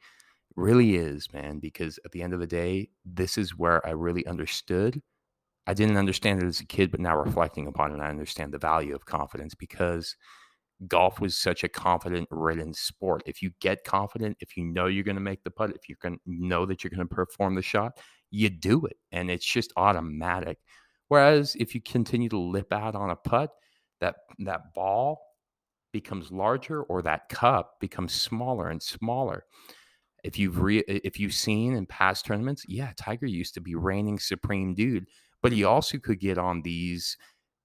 really 0.55 0.95
is, 0.97 1.31
man, 1.33 1.59
because 1.59 1.99
at 2.05 2.11
the 2.11 2.23
end 2.23 2.33
of 2.33 2.39
the 2.41 2.47
day, 2.47 2.89
this 3.05 3.37
is 3.37 3.57
where 3.57 3.85
I 3.87 3.91
really 3.91 4.25
understood 4.27 5.01
I 5.67 5.73
didn't 5.73 5.97
understand 5.97 6.41
it 6.43 6.47
as 6.47 6.61
a 6.61 6.65
kid, 6.65 6.91
but 6.91 6.99
now 6.99 7.17
reflecting 7.17 7.67
upon 7.67 7.93
it, 7.93 8.01
I 8.01 8.09
understand 8.09 8.53
the 8.53 8.57
value 8.59 8.95
of 8.95 9.05
confidence 9.05 9.55
because 9.55 10.15
golf 10.87 11.19
was 11.19 11.37
such 11.37 11.63
a 11.63 11.69
confident 11.69 12.27
ridden 12.31 12.73
sport. 12.73 13.23
If 13.25 13.41
you 13.41 13.51
get 13.59 13.83
confident, 13.83 14.37
if 14.39 14.55
you 14.57 14.63
know 14.65 14.87
you're 14.87 15.03
going 15.03 15.15
to 15.15 15.21
make 15.21 15.43
the 15.43 15.51
putt, 15.51 15.71
if 15.71 15.89
you 15.89 15.95
can 15.95 16.19
know 16.25 16.65
that 16.65 16.83
you're 16.83 16.91
going 16.91 17.07
to 17.07 17.15
perform 17.15 17.55
the 17.55 17.61
shot, 17.61 17.99
you 18.31 18.49
do 18.49 18.85
it 18.85 18.97
and 19.11 19.31
it's 19.31 19.45
just 19.45 19.73
automatic. 19.77 20.59
Whereas 21.07 21.55
if 21.59 21.73
you 21.75 21.81
continue 21.81 22.29
to 22.29 22.39
lip 22.39 22.71
out 22.73 22.95
on 22.95 23.09
a 23.09 23.15
putt, 23.15 23.51
that 24.01 24.15
that 24.39 24.73
ball 24.75 25.19
becomes 25.93 26.31
larger 26.31 26.83
or 26.83 27.01
that 27.01 27.29
cup 27.29 27.79
becomes 27.79 28.13
smaller 28.13 28.69
and 28.69 28.81
smaller. 28.81 29.45
If 30.23 30.37
you've 30.37 30.61
re- 30.61 30.83
if 30.87 31.19
you've 31.19 31.33
seen 31.33 31.75
in 31.75 31.85
past 31.85 32.25
tournaments, 32.25 32.63
yeah, 32.67 32.91
Tiger 32.97 33.27
used 33.27 33.53
to 33.53 33.61
be 33.61 33.75
reigning 33.75 34.19
supreme 34.19 34.73
dude 34.73 35.07
but 35.41 35.51
he 35.51 35.63
also 35.63 35.97
could 35.97 36.19
get 36.19 36.37
on 36.37 36.61
these 36.61 37.17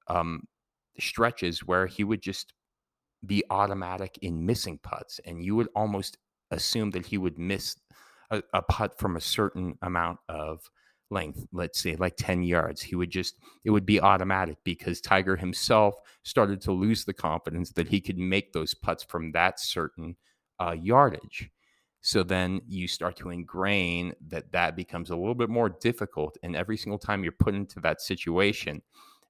um, 0.08 0.42
stretches 0.98 1.64
where 1.64 1.86
he 1.86 2.04
would 2.04 2.22
just 2.22 2.52
be 3.24 3.42
automatic 3.50 4.18
in 4.22 4.44
missing 4.44 4.78
putts, 4.82 5.20
and 5.24 5.44
you 5.44 5.56
would 5.56 5.68
almost 5.74 6.18
assume 6.50 6.90
that 6.90 7.06
he 7.06 7.18
would 7.18 7.38
miss 7.38 7.76
a, 8.30 8.42
a 8.52 8.62
putt 8.62 8.98
from 8.98 9.16
a 9.16 9.20
certain 9.20 9.78
amount 9.82 10.18
of 10.28 10.60
length, 11.12 11.46
let's 11.52 11.80
say 11.80 11.94
like 11.96 12.16
10 12.16 12.42
yards. 12.42 12.82
He 12.82 12.96
would 12.96 13.10
just, 13.10 13.36
it 13.64 13.70
would 13.70 13.86
be 13.86 14.00
automatic 14.00 14.56
because 14.64 15.00
Tiger 15.00 15.36
himself 15.36 15.94
started 16.24 16.60
to 16.62 16.72
lose 16.72 17.04
the 17.04 17.12
confidence 17.12 17.70
that 17.72 17.88
he 17.88 18.00
could 18.00 18.18
make 18.18 18.52
those 18.52 18.74
putts 18.74 19.04
from 19.04 19.32
that 19.32 19.60
certain 19.60 20.16
uh, 20.58 20.72
yardage. 20.72 21.50
So 22.00 22.24
then 22.24 22.60
you 22.66 22.88
start 22.88 23.16
to 23.18 23.30
ingrain 23.30 24.14
that 24.28 24.50
that 24.52 24.74
becomes 24.74 25.10
a 25.10 25.16
little 25.16 25.36
bit 25.36 25.48
more 25.48 25.68
difficult. 25.68 26.36
And 26.42 26.56
every 26.56 26.76
single 26.76 26.98
time 26.98 27.22
you're 27.22 27.32
put 27.32 27.54
into 27.54 27.78
that 27.80 28.00
situation, 28.00 28.82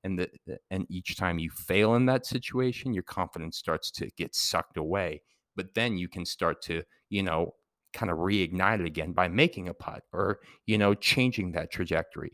and 0.04 0.18
the, 0.18 0.30
and 0.70 0.86
each 0.88 1.16
time 1.16 1.38
you 1.38 1.50
fail 1.50 1.94
in 1.94 2.06
that 2.06 2.26
situation, 2.26 2.94
your 2.94 3.02
confidence 3.02 3.56
starts 3.56 3.90
to 3.92 4.10
get 4.16 4.34
sucked 4.34 4.76
away. 4.76 5.22
But 5.54 5.74
then 5.74 5.98
you 5.98 6.08
can 6.08 6.24
start 6.24 6.62
to, 6.62 6.82
you 7.10 7.22
know, 7.22 7.54
kind 7.92 8.10
of 8.10 8.18
reignite 8.18 8.80
it 8.80 8.86
again 8.86 9.12
by 9.12 9.28
making 9.28 9.68
a 9.68 9.74
putt 9.74 10.02
or, 10.12 10.40
you 10.66 10.78
know, 10.78 10.94
changing 10.94 11.52
that 11.52 11.70
trajectory. 11.70 12.32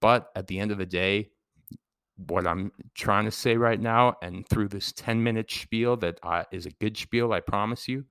But 0.00 0.30
at 0.36 0.46
the 0.46 0.58
end 0.58 0.70
of 0.70 0.78
the 0.78 0.86
day, 0.86 1.30
what 2.16 2.46
I'm 2.46 2.70
trying 2.94 3.24
to 3.24 3.30
say 3.30 3.56
right 3.56 3.80
now, 3.80 4.16
and 4.22 4.46
through 4.48 4.68
this 4.68 4.92
10 4.92 5.22
minute 5.22 5.50
spiel 5.50 5.96
that 5.98 6.18
uh, 6.22 6.44
is 6.52 6.66
a 6.66 6.70
good 6.70 6.96
spiel, 6.96 7.32
I 7.32 7.40
promise 7.40 7.88
you, 7.88 8.04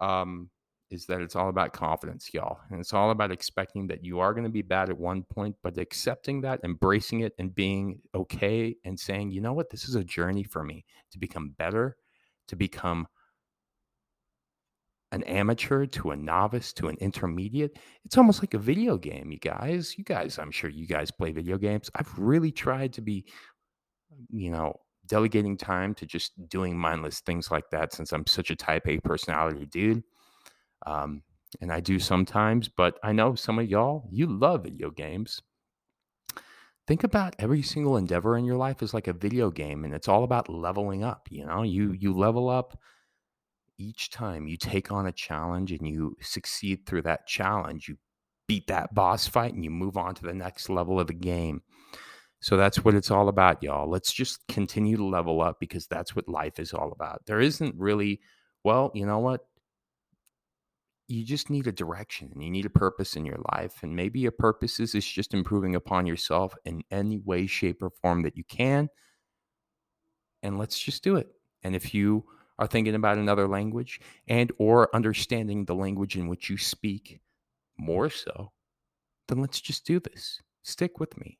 um, 0.00 0.50
is 0.90 1.06
that 1.06 1.20
it's 1.20 1.36
all 1.36 1.48
about 1.48 1.72
confidence, 1.72 2.30
y'all. 2.34 2.58
And 2.70 2.80
it's 2.80 2.92
all 2.92 3.10
about 3.10 3.30
expecting 3.30 3.86
that 3.86 4.04
you 4.04 4.18
are 4.18 4.34
going 4.34 4.44
to 4.44 4.50
be 4.50 4.62
bad 4.62 4.90
at 4.90 4.98
one 4.98 5.22
point, 5.22 5.56
but 5.62 5.78
accepting 5.78 6.40
that, 6.40 6.60
embracing 6.64 7.20
it, 7.20 7.32
and 7.38 7.54
being 7.54 8.00
okay 8.14 8.74
and 8.84 8.98
saying, 8.98 9.30
you 9.30 9.40
know 9.40 9.52
what, 9.52 9.70
this 9.70 9.88
is 9.88 9.94
a 9.94 10.04
journey 10.04 10.42
for 10.42 10.64
me 10.64 10.84
to 11.12 11.18
become 11.18 11.54
better, 11.56 11.96
to 12.48 12.56
become 12.56 13.06
an 15.12 15.22
amateur 15.24 15.86
to 15.86 16.10
a 16.12 16.16
novice 16.16 16.72
to 16.74 16.88
an 16.88 16.96
intermediate. 17.00 17.78
It's 18.04 18.16
almost 18.16 18.42
like 18.42 18.54
a 18.54 18.58
video 18.58 18.96
game, 18.96 19.30
you 19.32 19.38
guys. 19.38 19.96
You 19.98 20.04
guys, 20.04 20.38
I'm 20.38 20.50
sure 20.50 20.70
you 20.70 20.86
guys 20.86 21.10
play 21.10 21.32
video 21.32 21.58
games. 21.58 21.90
I've 21.94 22.12
really 22.16 22.52
tried 22.52 22.92
to 22.94 23.00
be, 23.00 23.26
you 24.28 24.50
know, 24.50 24.74
delegating 25.06 25.56
time 25.56 25.94
to 25.94 26.06
just 26.06 26.48
doing 26.48 26.78
mindless 26.78 27.20
things 27.20 27.50
like 27.50 27.68
that 27.70 27.92
since 27.92 28.12
I'm 28.12 28.26
such 28.26 28.50
a 28.50 28.56
type 28.56 28.86
A 28.86 28.98
personality 29.00 29.66
dude. 29.66 30.04
Um, 30.86 31.22
and 31.60 31.72
I 31.72 31.80
do 31.80 31.98
sometimes, 31.98 32.68
but 32.68 32.98
I 33.02 33.12
know 33.12 33.34
some 33.34 33.58
of 33.58 33.68
y'all, 33.68 34.08
you 34.12 34.26
love 34.26 34.62
video 34.62 34.90
games. 34.90 35.42
Think 36.86 37.02
about 37.04 37.34
every 37.38 37.62
single 37.62 37.96
endeavor 37.96 38.36
in 38.36 38.44
your 38.44 38.56
life 38.56 38.82
is 38.82 38.94
like 38.94 39.08
a 39.08 39.12
video 39.12 39.50
game 39.50 39.84
and 39.84 39.92
it's 39.92 40.08
all 40.08 40.24
about 40.24 40.48
leveling 40.48 41.02
up, 41.02 41.28
you 41.30 41.44
know? 41.44 41.62
You 41.62 41.92
you 41.92 42.12
level 42.12 42.48
up 42.48 42.78
each 43.80 44.10
time 44.10 44.46
you 44.46 44.56
take 44.56 44.92
on 44.92 45.06
a 45.06 45.12
challenge 45.12 45.72
and 45.72 45.88
you 45.88 46.14
succeed 46.20 46.84
through 46.84 47.02
that 47.02 47.26
challenge, 47.26 47.88
you 47.88 47.96
beat 48.46 48.66
that 48.66 48.94
boss 48.94 49.26
fight 49.26 49.54
and 49.54 49.64
you 49.64 49.70
move 49.70 49.96
on 49.96 50.14
to 50.14 50.22
the 50.22 50.34
next 50.34 50.68
level 50.68 51.00
of 51.00 51.06
the 51.06 51.14
game. 51.14 51.62
So 52.40 52.56
that's 52.56 52.84
what 52.84 52.94
it's 52.94 53.10
all 53.10 53.28
about, 53.28 53.62
y'all. 53.62 53.88
Let's 53.88 54.12
just 54.12 54.46
continue 54.48 54.96
to 54.96 55.04
level 55.04 55.40
up 55.40 55.58
because 55.60 55.86
that's 55.86 56.14
what 56.14 56.28
life 56.28 56.58
is 56.58 56.72
all 56.72 56.92
about. 56.92 57.22
There 57.26 57.40
isn't 57.40 57.74
really, 57.76 58.20
well, 58.64 58.90
you 58.94 59.06
know 59.06 59.18
what? 59.18 59.46
You 61.08 61.24
just 61.24 61.50
need 61.50 61.66
a 61.66 61.72
direction 61.72 62.30
and 62.32 62.42
you 62.42 62.50
need 62.50 62.66
a 62.66 62.70
purpose 62.70 63.16
in 63.16 63.26
your 63.26 63.40
life. 63.52 63.82
And 63.82 63.96
maybe 63.96 64.20
your 64.20 64.32
purpose 64.32 64.78
is, 64.78 64.94
is 64.94 65.06
just 65.06 65.34
improving 65.34 65.74
upon 65.74 66.06
yourself 66.06 66.54
in 66.64 66.82
any 66.90 67.18
way, 67.18 67.46
shape, 67.46 67.82
or 67.82 67.90
form 68.02 68.22
that 68.22 68.36
you 68.36 68.44
can. 68.44 68.88
And 70.42 70.58
let's 70.58 70.78
just 70.78 71.02
do 71.02 71.16
it. 71.16 71.28
And 71.62 71.74
if 71.74 71.92
you 71.94 72.24
are 72.60 72.68
thinking 72.68 72.94
about 72.94 73.18
another 73.18 73.48
language 73.48 74.00
and 74.28 74.52
or 74.58 74.94
understanding 74.94 75.64
the 75.64 75.74
language 75.74 76.16
in 76.16 76.28
which 76.28 76.50
you 76.50 76.58
speak 76.58 77.20
more 77.78 78.10
so, 78.10 78.52
then 79.28 79.40
let's 79.40 79.60
just 79.60 79.86
do 79.86 79.98
this. 79.98 80.40
Stick 80.62 81.00
with 81.00 81.18
me. 81.18 81.38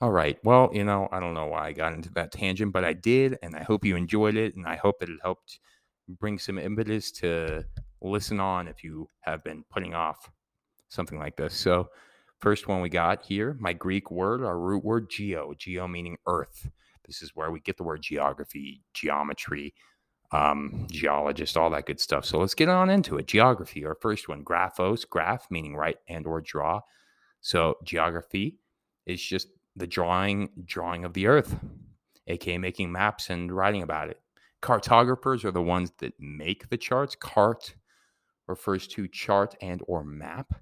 All 0.00 0.10
right. 0.10 0.38
Well, 0.44 0.70
you 0.72 0.84
know, 0.84 1.08
I 1.12 1.20
don't 1.20 1.34
know 1.34 1.46
why 1.46 1.68
I 1.68 1.72
got 1.72 1.92
into 1.92 2.10
that 2.14 2.32
tangent, 2.32 2.72
but 2.72 2.84
I 2.84 2.92
did, 2.94 3.38
and 3.42 3.54
I 3.54 3.62
hope 3.62 3.84
you 3.84 3.96
enjoyed 3.96 4.36
it, 4.36 4.56
and 4.56 4.66
I 4.66 4.76
hope 4.76 4.98
that 5.00 5.08
it 5.08 5.18
helped 5.22 5.60
bring 6.08 6.38
some 6.38 6.58
impetus 6.58 7.10
to 7.12 7.64
listen 8.02 8.40
on 8.40 8.68
if 8.68 8.84
you 8.84 9.08
have 9.20 9.42
been 9.44 9.64
putting 9.70 9.94
off 9.94 10.30
something 10.88 11.18
like 11.18 11.36
this. 11.36 11.54
So, 11.54 11.88
First 12.44 12.68
one 12.68 12.82
we 12.82 12.90
got 12.90 13.24
here, 13.24 13.56
my 13.58 13.72
Greek 13.72 14.10
word, 14.10 14.44
our 14.44 14.58
root 14.58 14.84
word, 14.84 15.08
geo, 15.08 15.54
geo 15.56 15.88
meaning 15.88 16.18
earth. 16.26 16.70
This 17.06 17.22
is 17.22 17.34
where 17.34 17.50
we 17.50 17.58
get 17.58 17.78
the 17.78 17.84
word 17.84 18.02
geography, 18.02 18.82
geometry, 18.92 19.72
um, 20.30 20.86
geologist, 20.90 21.56
all 21.56 21.70
that 21.70 21.86
good 21.86 21.98
stuff. 21.98 22.26
So 22.26 22.38
let's 22.38 22.52
get 22.54 22.68
on 22.68 22.90
into 22.90 23.16
it. 23.16 23.28
Geography, 23.28 23.86
our 23.86 23.94
first 23.94 24.28
one, 24.28 24.44
graphos, 24.44 25.08
graph 25.08 25.50
meaning 25.50 25.74
write 25.74 25.96
and 26.06 26.26
or 26.26 26.42
draw. 26.42 26.82
So 27.40 27.78
geography 27.82 28.58
is 29.06 29.22
just 29.22 29.48
the 29.74 29.86
drawing 29.86 30.50
drawing 30.66 31.06
of 31.06 31.14
the 31.14 31.28
earth, 31.28 31.56
aka 32.26 32.58
making 32.58 32.92
maps 32.92 33.30
and 33.30 33.50
writing 33.50 33.80
about 33.80 34.10
it. 34.10 34.20
Cartographers 34.60 35.46
are 35.46 35.50
the 35.50 35.62
ones 35.62 35.92
that 35.96 36.12
make 36.20 36.68
the 36.68 36.76
charts. 36.76 37.16
Cart 37.16 37.74
refers 38.46 38.86
to 38.88 39.08
chart 39.08 39.56
and 39.62 39.82
or 39.86 40.04
map. 40.04 40.52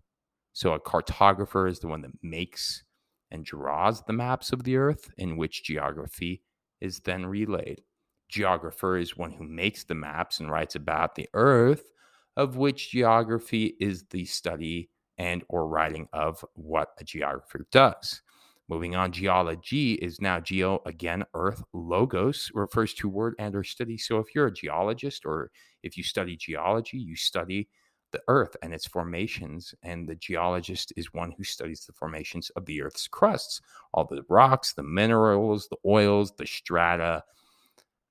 So 0.52 0.74
a 0.74 0.80
cartographer 0.80 1.68
is 1.68 1.78
the 1.78 1.88
one 1.88 2.02
that 2.02 2.22
makes 2.22 2.84
and 3.30 3.44
draws 3.44 4.02
the 4.02 4.12
maps 4.12 4.52
of 4.52 4.64
the 4.64 4.76
earth 4.76 5.10
in 5.16 5.36
which 5.36 5.64
geography 5.64 6.42
is 6.80 7.00
then 7.00 7.24
relayed. 7.24 7.82
Geographer 8.28 8.96
is 8.96 9.16
one 9.16 9.32
who 9.32 9.44
makes 9.44 9.84
the 9.84 9.94
maps 9.94 10.40
and 10.40 10.50
writes 10.50 10.74
about 10.74 11.14
the 11.14 11.28
earth 11.34 11.92
of 12.36 12.56
which 12.56 12.90
geography 12.90 13.76
is 13.80 14.04
the 14.10 14.24
study 14.24 14.90
and 15.18 15.44
or 15.48 15.68
writing 15.68 16.08
of 16.12 16.44
what 16.54 16.88
a 16.98 17.04
geographer 17.04 17.66
does. 17.70 18.22
Moving 18.68 18.96
on, 18.96 19.12
geology 19.12 19.94
is 19.94 20.20
now 20.20 20.40
geo 20.40 20.80
again, 20.86 21.24
earth. 21.34 21.62
Logos 21.74 22.50
refers 22.54 22.94
to 22.94 23.08
word 23.08 23.34
and 23.38 23.54
or 23.54 23.64
study. 23.64 23.98
So 23.98 24.18
if 24.18 24.34
you're 24.34 24.46
a 24.46 24.52
geologist 24.52 25.26
or 25.26 25.50
if 25.82 25.96
you 25.96 26.02
study 26.02 26.36
geology, 26.36 26.96
you 26.96 27.16
study 27.16 27.68
the 28.12 28.22
earth 28.28 28.56
and 28.62 28.72
its 28.72 28.86
formations. 28.86 29.74
And 29.82 30.08
the 30.08 30.14
geologist 30.14 30.92
is 30.96 31.12
one 31.12 31.32
who 31.32 31.44
studies 31.44 31.84
the 31.84 31.92
formations 31.92 32.50
of 32.50 32.66
the 32.66 32.82
earth's 32.82 33.08
crusts, 33.08 33.60
all 33.92 34.04
the 34.04 34.24
rocks, 34.28 34.72
the 34.72 34.82
minerals, 34.82 35.68
the 35.68 35.78
oils, 35.84 36.32
the 36.36 36.46
strata, 36.46 37.24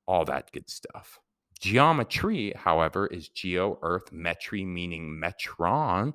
all 0.07 0.25
that 0.25 0.51
good 0.51 0.69
stuff. 0.69 1.19
Geometry, 1.59 2.53
however, 2.55 3.07
is 3.07 3.29
geo 3.29 3.77
earth 3.83 4.11
metry, 4.11 4.65
meaning 4.65 5.21
metron 5.23 6.13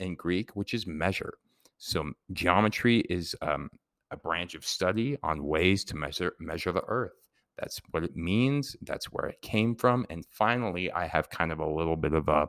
in 0.00 0.16
Greek, 0.16 0.56
which 0.56 0.74
is 0.74 0.86
measure. 0.86 1.34
So 1.78 2.12
geometry 2.32 3.00
is 3.08 3.36
um, 3.42 3.70
a 4.10 4.16
branch 4.16 4.54
of 4.54 4.66
study 4.66 5.16
on 5.22 5.44
ways 5.44 5.84
to 5.84 5.96
measure 5.96 6.34
measure 6.38 6.72
the 6.72 6.84
earth. 6.86 7.21
That's 7.62 7.80
what 7.92 8.02
it 8.02 8.16
means. 8.16 8.74
That's 8.82 9.06
where 9.12 9.26
it 9.26 9.40
came 9.40 9.76
from. 9.76 10.04
And 10.10 10.26
finally, 10.28 10.90
I 10.90 11.06
have 11.06 11.30
kind 11.30 11.52
of 11.52 11.60
a 11.60 11.72
little 11.72 11.94
bit 11.94 12.12
of 12.12 12.26
a, 12.28 12.48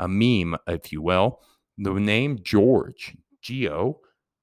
a 0.00 0.08
meme, 0.08 0.56
if 0.66 0.90
you 0.90 1.00
will. 1.00 1.42
The 1.78 1.92
name 1.92 2.40
George, 2.42 3.16
Geo, 3.40 4.00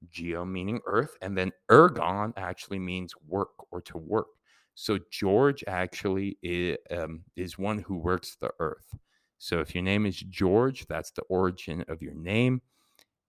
Geo 0.09 0.45
meaning 0.45 0.79
earth, 0.85 1.17
and 1.21 1.37
then 1.37 1.51
ergon 1.69 2.31
actually 2.37 2.79
means 2.79 3.13
work 3.27 3.49
or 3.71 3.81
to 3.81 3.97
work. 3.97 4.27
So 4.75 4.99
George 5.11 5.65
actually 5.67 6.37
is, 6.41 6.77
um, 6.91 7.23
is 7.35 7.57
one 7.57 7.79
who 7.79 7.97
works 7.97 8.37
the 8.39 8.51
earth. 8.59 8.95
So 9.37 9.59
if 9.59 9.75
your 9.75 9.83
name 9.83 10.05
is 10.05 10.17
George, 10.17 10.87
that's 10.87 11.11
the 11.11 11.23
origin 11.23 11.83
of 11.89 12.01
your 12.01 12.13
name. 12.13 12.61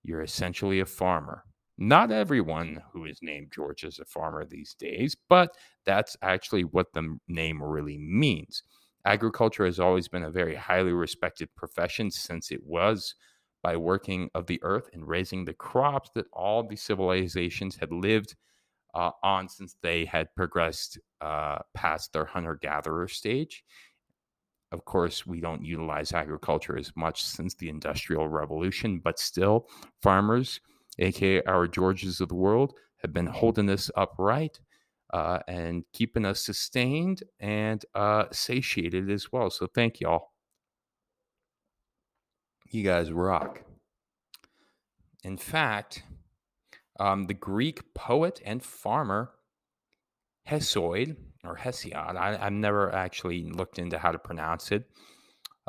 You're 0.04 0.22
essentially 0.22 0.78
a 0.78 0.86
farmer. 0.86 1.42
Not 1.78 2.10
everyone 2.10 2.82
who 2.92 3.04
is 3.04 3.18
named 3.22 3.52
George 3.52 3.84
is 3.84 3.98
a 3.98 4.04
farmer 4.04 4.44
these 4.44 4.74
days, 4.74 5.14
but 5.28 5.56
that's 5.84 6.16
actually 6.22 6.64
what 6.64 6.92
the 6.94 7.18
name 7.28 7.62
really 7.62 7.98
means. 7.98 8.62
Agriculture 9.04 9.66
has 9.66 9.78
always 9.78 10.08
been 10.08 10.24
a 10.24 10.30
very 10.30 10.54
highly 10.54 10.92
respected 10.92 11.54
profession 11.54 12.10
since 12.10 12.50
it 12.50 12.64
was 12.64 13.14
by 13.62 13.76
working 13.76 14.30
of 14.34 14.46
the 14.46 14.58
earth 14.62 14.88
and 14.94 15.06
raising 15.06 15.44
the 15.44 15.52
crops 15.52 16.10
that 16.14 16.26
all 16.32 16.62
the 16.62 16.76
civilizations 16.76 17.76
had 17.76 17.92
lived 17.92 18.34
uh, 18.94 19.10
on 19.22 19.48
since 19.48 19.76
they 19.82 20.04
had 20.06 20.34
progressed 20.34 20.98
uh, 21.20 21.58
past 21.74 22.12
their 22.12 22.24
hunter 22.24 22.58
gatherer 22.60 23.06
stage. 23.06 23.64
Of 24.72 24.84
course, 24.84 25.26
we 25.26 25.40
don't 25.40 25.64
utilize 25.64 26.12
agriculture 26.12 26.76
as 26.78 26.90
much 26.96 27.22
since 27.22 27.54
the 27.54 27.68
Industrial 27.68 28.28
Revolution, 28.28 28.98
but 28.98 29.18
still, 29.18 29.68
farmers 30.02 30.60
aka 30.98 31.42
our 31.44 31.66
Georges 31.66 32.20
of 32.20 32.28
the 32.28 32.34
world, 32.34 32.74
have 32.98 33.12
been 33.12 33.26
holding 33.26 33.70
us 33.70 33.90
upright 33.96 34.60
uh, 35.12 35.38
and 35.46 35.84
keeping 35.92 36.24
us 36.24 36.40
sustained 36.40 37.22
and 37.40 37.84
uh, 37.94 38.24
satiated 38.32 39.10
as 39.10 39.30
well. 39.32 39.50
So 39.50 39.66
thank 39.66 40.00
y'all. 40.00 40.32
You 42.70 42.82
guys 42.82 43.12
rock. 43.12 43.62
In 45.22 45.36
fact, 45.36 46.02
um, 46.98 47.26
the 47.26 47.34
Greek 47.34 47.94
poet 47.94 48.40
and 48.44 48.62
farmer 48.62 49.32
Hesiod 50.48 51.16
or 51.44 51.56
Hesiod, 51.56 52.16
I, 52.16 52.36
have 52.36 52.52
never 52.52 52.94
actually 52.94 53.44
looked 53.44 53.78
into 53.78 53.98
how 53.98 54.12
to 54.12 54.18
pronounce 54.18 54.72
it. 54.72 54.84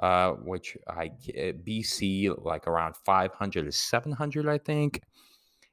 Uh, 0.01 0.31
which 0.31 0.77
I 0.87 1.11
BC 1.35 2.43
like 2.43 2.67
around 2.67 2.95
500 3.05 3.65
to 3.65 3.71
700, 3.71 4.47
I 4.47 4.57
think. 4.57 5.01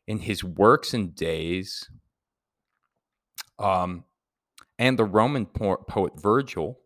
In 0.06 0.18
his 0.18 0.44
works 0.44 0.92
and 0.92 1.14
days, 1.14 1.88
um, 3.58 4.04
and 4.78 4.98
the 4.98 5.04
Roman 5.04 5.46
po- 5.46 5.84
poet 5.88 6.12
Virgil, 6.20 6.78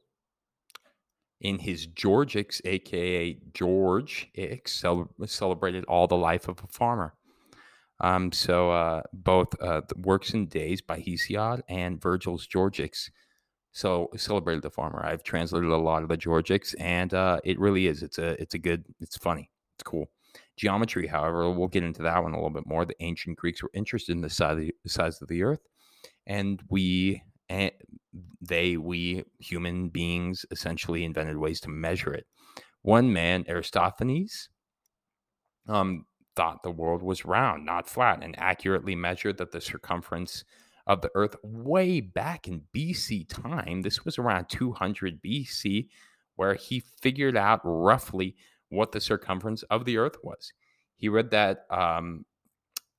in 1.41 1.59
his 1.59 1.87
Georgics, 1.87 2.61
aka 2.65 3.39
George 3.55 4.31
cel- 4.67 5.11
celebrated 5.27 5.85
all 5.85 6.07
the 6.07 6.17
life 6.17 6.49
of 6.49 6.63
a 6.63 6.67
farmer. 6.67 7.15
Um, 8.01 8.33
so 8.33 8.71
uh, 8.71 9.03
both 9.13 9.61
uh, 9.61 9.83
the 9.89 9.97
Works 9.99 10.35
and 10.35 10.49
Days 10.49 10.81
by 10.81 11.01
Hesiod 11.01 11.63
and 11.69 12.01
Virgil's 12.01 12.47
Georgics 12.47 13.11
so 13.73 14.11
celebrated 14.17 14.63
the 14.63 14.71
farmer. 14.71 15.05
I've 15.05 15.23
translated 15.23 15.71
a 15.71 15.77
lot 15.77 16.03
of 16.03 16.09
the 16.09 16.17
Georgics, 16.17 16.75
and 16.79 17.13
uh, 17.15 17.41
it 17.45 17.59
really 17.59 17.87
is. 17.87 18.03
It's 18.03 18.19
a 18.19 18.41
it's 18.41 18.55
a 18.55 18.59
good. 18.59 18.85
It's 19.01 19.17
funny. 19.17 19.51
It's 19.77 19.85
cool. 19.85 20.07
Geometry, 20.57 21.07
however, 21.07 21.51
we'll 21.51 21.69
get 21.69 21.85
into 21.85 22.03
that 22.03 22.23
one 22.23 22.33
a 22.33 22.37
little 22.37 22.51
bit 22.51 22.67
more. 22.67 22.85
The 22.85 23.01
ancient 23.01 23.37
Greeks 23.37 23.63
were 23.63 23.71
interested 23.75 24.13
in 24.13 24.21
the 24.21 24.31
size 24.31 24.53
of 24.53 24.59
the, 24.59 24.75
size 24.87 25.23
of 25.23 25.29
the 25.29 25.43
Earth, 25.43 25.61
and 26.27 26.61
we 26.69 27.23
and 27.49 27.71
they 28.41 28.77
we 28.77 29.25
human 29.39 29.89
beings 29.89 30.45
essentially 30.51 31.05
invented 31.05 31.37
ways 31.37 31.61
to 31.61 31.69
measure 31.69 32.13
it. 32.13 32.27
One 32.83 33.13
man, 33.13 33.45
Aristophanes, 33.49 34.49
um, 35.69 36.07
thought 36.37 36.63
the 36.63 36.71
world 36.71 37.03
was 37.03 37.25
round, 37.25 37.65
not 37.65 37.89
flat, 37.89 38.23
and 38.23 38.39
accurately 38.39 38.95
measured 38.95 39.39
that 39.39 39.53
the 39.53 39.61
circumference 39.61 40.45
of 40.89 41.03
the 41.03 41.11
earth 41.15 41.37
way 41.43 42.01
back 42.01 42.49
in 42.49 42.63
BC 42.75 43.29
time. 43.29 43.83
This 43.83 44.05
was 44.05 44.19
around 44.19 44.49
200 44.49 45.23
BC, 45.23 45.89
where 46.37 46.55
he 46.55 46.83
figured 47.01 47.37
out 47.37 47.61
roughly 47.63 48.35
what 48.71 48.93
the 48.93 49.01
circumference 49.01 49.63
of 49.65 49.85
the 49.85 49.99
earth 49.99 50.17
was. 50.23 50.53
He 50.97 51.09
read 51.09 51.31
that 51.31 51.67
um, 51.71 52.25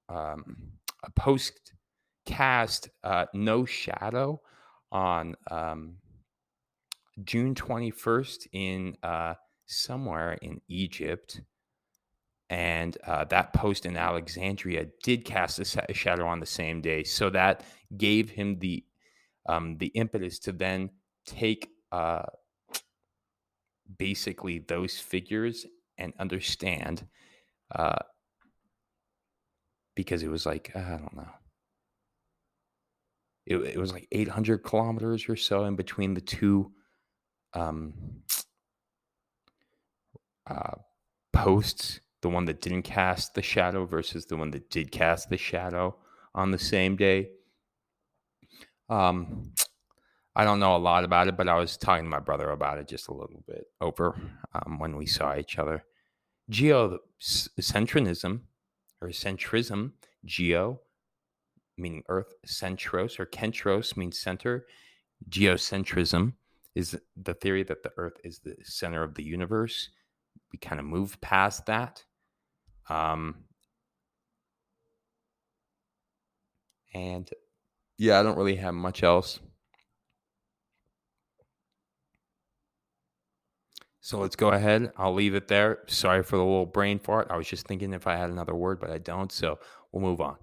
um, 0.08 0.72
a 1.04 1.12
post 1.12 1.74
cast 2.26 2.90
uh, 3.04 3.26
No 3.34 3.66
Shadow 3.66 4.42
on 4.92 5.36
um, 5.50 5.96
June 7.24 7.56
21st 7.56 8.48
in 8.54 8.96
uh, 9.04 9.34
somewhere 9.66 10.34
in 10.42 10.62
Egypt 10.68 11.42
and 12.50 12.98
uh, 13.06 13.26
that 13.26 13.54
post 13.54 13.86
in 13.86 13.96
Alexandria 13.96 14.88
did 15.04 15.24
cast 15.24 15.60
a 15.60 15.94
shadow 15.94 16.26
on 16.26 16.40
the 16.40 16.46
same 16.46 16.82
day. 16.82 17.04
So 17.04 17.30
that 17.30 17.64
gave 17.96 18.30
him 18.30 18.58
the 18.60 18.84
um, 19.48 19.78
the 19.78 19.88
impetus 19.88 20.40
to 20.40 20.52
then 20.52 20.90
take 21.26 21.70
uh, 21.92 22.24
basically 23.98 24.60
those 24.60 25.00
figures 25.00 25.66
and 25.98 26.14
understand 26.20 27.06
uh, 27.76 28.00
because 29.96 30.24
it 30.24 30.30
was 30.30 30.46
like 30.46 30.72
I 30.76 30.98
don't 30.98 31.16
know. 31.16 31.30
It, 33.46 33.58
it 33.58 33.78
was 33.78 33.92
like 33.92 34.08
800 34.12 34.60
kilometers 34.60 35.28
or 35.28 35.36
so 35.36 35.66
in 35.66 35.76
between 35.76 36.14
the 36.14 36.22
two 36.22 36.72
um, 37.54 37.94
uh, 40.48 40.76
posts 41.34 42.00
the 42.22 42.30
one 42.30 42.46
that 42.46 42.62
didn't 42.62 42.84
cast 42.84 43.34
the 43.34 43.42
shadow 43.42 43.86
versus 43.86 44.26
the 44.26 44.38
one 44.38 44.52
that 44.52 44.70
did 44.70 44.92
cast 44.92 45.30
the 45.30 45.38
shadow 45.38 45.96
on 46.36 46.52
the 46.52 46.60
same 46.60 46.96
day. 46.96 47.30
Um, 48.90 49.54
I 50.36 50.44
don't 50.44 50.60
know 50.60 50.76
a 50.76 50.78
lot 50.78 51.04
about 51.04 51.28
it, 51.28 51.38
but 51.38 51.48
I 51.48 51.56
was 51.56 51.78
talking 51.78 52.06
to 52.06 52.10
my 52.10 52.20
brother 52.20 52.52
about 52.52 52.78
it 52.78 52.88
just 52.88 53.08
a 53.08 53.14
little 53.14 53.44
bit 53.48 53.66
over 53.82 54.16
um, 54.54 54.80
when 54.80 54.96
we 54.96 55.06
saw 55.06 55.36
each 55.36 55.58
other. 55.58 55.84
Geocentrism 56.52 58.42
or 59.02 59.10
centrism, 59.10 59.92
geo 60.26 60.82
meaning 61.80 62.04
earth, 62.10 62.34
centros 62.46 63.20
or 63.20 63.26
kentros 63.26 63.96
means 63.98 64.20
center. 64.20 64.66
Geocentrism 65.30 66.34
is 66.76 67.00
the 67.16 67.34
theory 67.34 67.64
that 67.64 67.84
the 67.84 67.92
earth 67.98 68.20
is 68.24 68.40
the 68.40 68.56
center 68.64 69.02
of 69.02 69.16
the 69.16 69.24
universe. 69.24 69.90
We 70.52 70.60
kind 70.60 70.80
of 70.80 70.86
moved 70.86 71.22
past 71.22 71.66
that. 71.66 72.04
Um, 72.90 73.36
and 76.94 77.30
yeah, 77.98 78.20
I 78.20 78.24
don't 78.24 78.38
really 78.38 78.56
have 78.56 78.74
much 78.74 79.04
else. 79.04 79.40
So 84.02 84.18
let's 84.18 84.36
go 84.36 84.50
ahead. 84.50 84.92
I'll 84.98 85.14
leave 85.14 85.36
it 85.36 85.48
there. 85.48 85.80
Sorry 85.88 86.24
for 86.24 86.38
the 86.38 86.44
little 86.44 86.66
brain 86.66 86.98
fart. 87.00 87.28
I 87.30 87.38
was 87.38 87.48
just 87.48 87.68
thinking 87.68 87.94
if 87.94 88.08
I 88.08 88.16
had 88.16 88.30
another 88.30 88.56
word, 88.56 88.80
but 88.80 88.90
I 88.90 88.98
don't. 88.98 89.32
So 89.32 89.60
we'll 89.92 90.02
move 90.02 90.22
on. 90.22 90.38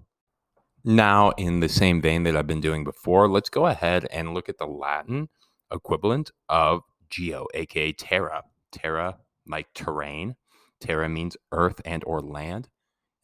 Now, 0.85 1.31
in 1.31 1.59
the 1.59 1.69
same 1.69 2.01
vein 2.01 2.23
that 2.25 2.37
I've 2.37 2.47
been 2.47 2.61
doing 2.61 2.85
before, 2.85 3.29
let's 3.29 3.49
go 3.49 3.67
ahead 3.67 4.07
and 4.13 4.35
look 4.35 4.49
at 4.49 4.59
the 4.59 4.67
Latin 4.67 5.29
equivalent 5.73 6.31
of 6.49 6.83
geo, 7.11 7.47
aka 7.55 7.93
terra. 7.93 8.45
Terra, 8.71 9.17
like 9.49 9.67
terrain. 9.75 10.37
Terra 10.81 11.09
means 11.09 11.37
earth 11.53 11.81
and 11.85 12.05
or 12.05 12.21
land 12.21 12.69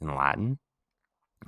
in 0.00 0.14
Latin. 0.14 0.58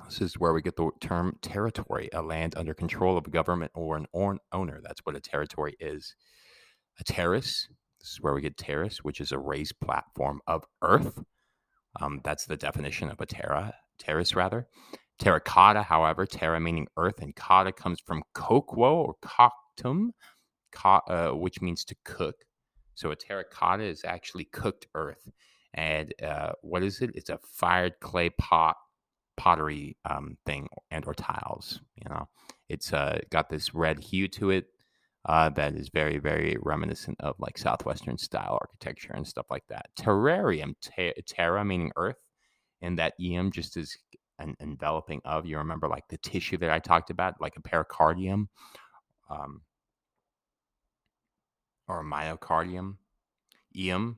This 0.05 0.21
is 0.21 0.39
where 0.39 0.53
we 0.53 0.61
get 0.61 0.75
the 0.75 0.91
term 1.01 1.37
territory, 1.41 2.09
a 2.13 2.21
land 2.21 2.55
under 2.57 2.73
control 2.73 3.17
of 3.17 3.27
a 3.27 3.29
government 3.29 3.71
or 3.75 3.97
an 3.97 4.07
owner. 4.51 4.81
That's 4.83 5.01
what 5.05 5.15
a 5.15 5.21
territory 5.21 5.75
is. 5.79 6.15
A 6.99 7.03
terrace, 7.03 7.67
this 8.01 8.11
is 8.11 8.21
where 8.21 8.33
we 8.33 8.41
get 8.41 8.57
terrace, 8.57 8.99
which 8.99 9.21
is 9.21 9.31
a 9.31 9.39
raised 9.39 9.79
platform 9.79 10.41
of 10.47 10.65
earth. 10.81 11.23
Um, 11.99 12.21
that's 12.23 12.45
the 12.45 12.57
definition 12.57 13.09
of 13.09 13.21
a 13.21 13.25
terra, 13.25 13.73
terrace 13.99 14.35
rather. 14.35 14.67
Terracotta, 15.19 15.83
however, 15.83 16.25
terra 16.25 16.59
meaning 16.59 16.87
earth, 16.97 17.21
and 17.21 17.35
cotta 17.35 17.71
comes 17.71 17.99
from 18.01 18.23
coquo 18.33 18.95
or 18.95 19.15
coctum, 19.23 20.09
co- 20.71 21.01
uh, 21.09 21.31
which 21.31 21.61
means 21.61 21.85
to 21.85 21.95
cook. 22.05 22.35
So 22.95 23.11
a 23.11 23.15
terracotta 23.15 23.83
is 23.83 24.03
actually 24.05 24.45
cooked 24.45 24.87
earth 24.95 25.29
and 25.75 26.13
uh, 26.23 26.53
what 26.61 26.83
is 26.83 27.01
it? 27.01 27.11
It's 27.15 27.29
a 27.29 27.39
fired 27.43 27.99
clay 27.99 28.29
pot 28.31 28.77
pottery 29.37 29.97
um, 30.09 30.37
thing 30.45 30.67
and 30.91 31.05
or 31.05 31.13
tiles. 31.13 31.81
You 31.97 32.09
know, 32.09 32.27
it's 32.69 32.93
uh, 32.93 33.19
got 33.29 33.49
this 33.49 33.75
red 33.75 33.99
hue 33.99 34.27
to 34.29 34.51
it 34.51 34.65
uh, 35.25 35.49
that 35.49 35.75
is 35.75 35.89
very 35.89 36.17
very 36.17 36.57
reminiscent 36.61 37.17
of 37.19 37.35
like 37.39 37.57
southwestern 37.57 38.17
style 38.17 38.57
architecture 38.61 39.13
and 39.13 39.27
stuff 39.27 39.47
like 39.51 39.65
that. 39.69 39.87
Terrarium, 39.99 40.75
ter- 40.81 41.13
terra 41.27 41.63
meaning 41.65 41.91
earth, 41.97 42.17
and 42.81 42.97
that 42.97 43.13
em 43.21 43.51
just 43.51 43.77
is 43.77 43.97
an 44.39 44.55
enveloping 44.61 45.21
of. 45.25 45.45
You 45.45 45.57
remember 45.57 45.87
like 45.89 46.07
the 46.09 46.17
tissue 46.17 46.57
that 46.57 46.71
I 46.71 46.79
talked 46.79 47.09
about, 47.09 47.41
like 47.41 47.57
a 47.57 47.61
pericardium. 47.61 48.47
Um, 49.29 49.61
or 51.87 52.01
a 52.01 52.03
myocardium. 52.03 52.95
Eum 53.77 54.15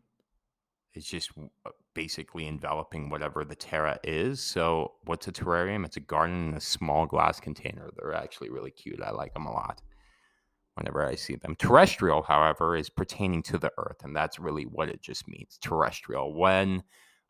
it's 0.98 1.08
just 1.08 1.32
uh, 1.66 1.70
basically 1.94 2.48
enveloping 2.48 3.10
whatever 3.10 3.46
the 3.46 3.56
terra 3.56 4.00
is. 4.04 4.42
So, 4.42 4.94
what's 5.06 5.28
a 5.28 5.32
terrarium? 5.32 5.86
It's 5.86 5.98
a 5.98 6.02
garden 6.02 6.50
in 6.50 6.54
a 6.56 6.62
small 6.62 7.06
glass 7.06 7.40
container. 7.40 7.90
They're 7.96 8.14
actually 8.14 8.50
really 8.50 8.72
cute. 8.72 9.02
I 9.02 9.12
like 9.12 9.34
them 9.34 9.46
a 9.46 9.52
lot 9.52 9.82
whenever 10.76 11.06
I 11.06 11.16
see 11.16 11.36
them. 11.36 11.56
Terrestrial, 11.56 12.24
however, 12.24 12.76
is 12.76 12.90
pertaining 12.90 13.44
to 13.44 13.58
the 13.58 13.72
earth, 13.78 14.04
and 14.04 14.16
that's 14.16 14.40
really 14.40 14.64
what 14.64 14.90
it 14.90 15.02
just 15.02 15.28
means 15.28 15.58
terrestrial. 15.62 16.34
When, 16.34 16.84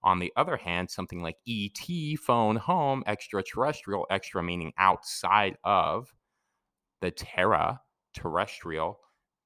on 0.04 0.20
the 0.20 0.32
other 0.38 0.58
hand, 0.58 0.90
something 0.90 1.22
like 1.22 1.38
ET, 1.48 2.20
phone, 2.20 2.56
home, 2.56 3.04
extraterrestrial, 3.06 4.06
extra 4.10 4.42
meaning 4.42 4.74
outside 4.78 5.58
of 5.64 6.14
the 7.02 7.12
terra, 7.12 7.82
terrestrial, 8.14 9.00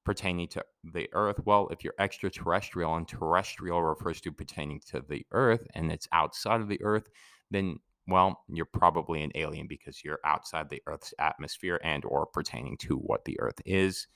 pertaining 0.04 0.48
to 0.48 0.64
the 0.92 1.08
earth. 1.12 1.40
Well 1.44 1.68
if 1.70 1.84
you're 1.84 1.94
extraterrestrial 1.98 2.94
and 2.96 3.06
terrestrial 3.06 3.82
refers 3.82 4.20
to 4.22 4.32
pertaining 4.32 4.80
to 4.88 5.02
the 5.08 5.24
earth 5.32 5.66
and 5.74 5.92
it's 5.92 6.08
outside 6.12 6.60
of 6.60 6.68
the 6.68 6.82
earth 6.82 7.08
then 7.50 7.76
well 8.08 8.40
you're 8.48 8.64
probably 8.66 9.22
an 9.22 9.32
alien 9.34 9.66
because 9.68 10.02
you're 10.04 10.18
outside 10.24 10.68
the 10.68 10.82
earth's 10.86 11.14
atmosphere 11.18 11.80
and 11.84 12.04
or 12.04 12.26
pertaining 12.26 12.76
to 12.78 12.96
what 12.96 13.24
the 13.24 13.38
earth 13.40 13.60
is 13.64 14.06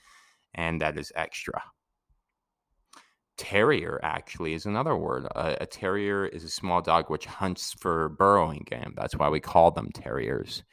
and 0.56 0.80
that 0.80 0.98
is 0.98 1.12
extra. 1.14 1.62
Terrier 3.36 4.00
actually 4.02 4.54
is 4.54 4.64
another 4.64 4.96
word. 4.96 5.26
A, 5.26 5.58
a 5.60 5.66
terrier 5.66 6.24
is 6.26 6.42
a 6.42 6.48
small 6.48 6.80
dog 6.80 7.10
which 7.10 7.26
hunts 7.26 7.74
for 7.74 8.08
burrowing 8.08 8.64
game. 8.66 8.94
That's 8.96 9.14
why 9.14 9.28
we 9.28 9.40
call 9.40 9.70
them 9.70 9.90
terriers. 9.92 10.64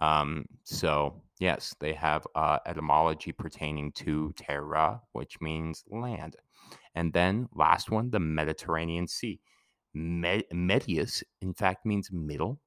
Um, 0.00 0.46
so 0.64 1.20
Yes, 1.40 1.74
they 1.80 1.94
have 1.94 2.26
uh, 2.34 2.58
etymology 2.66 3.32
pertaining 3.32 3.92
to 3.92 4.32
terra, 4.36 5.02
which 5.12 5.40
means 5.40 5.84
land. 5.90 6.36
And 6.94 7.12
then 7.12 7.48
last 7.54 7.90
one, 7.90 8.10
the 8.10 8.20
Mediterranean 8.20 9.08
Sea. 9.08 9.40
Med- 9.94 10.46
medius, 10.52 11.24
in 11.42 11.54
fact, 11.54 11.86
means 11.86 12.10
middle, 12.12 12.60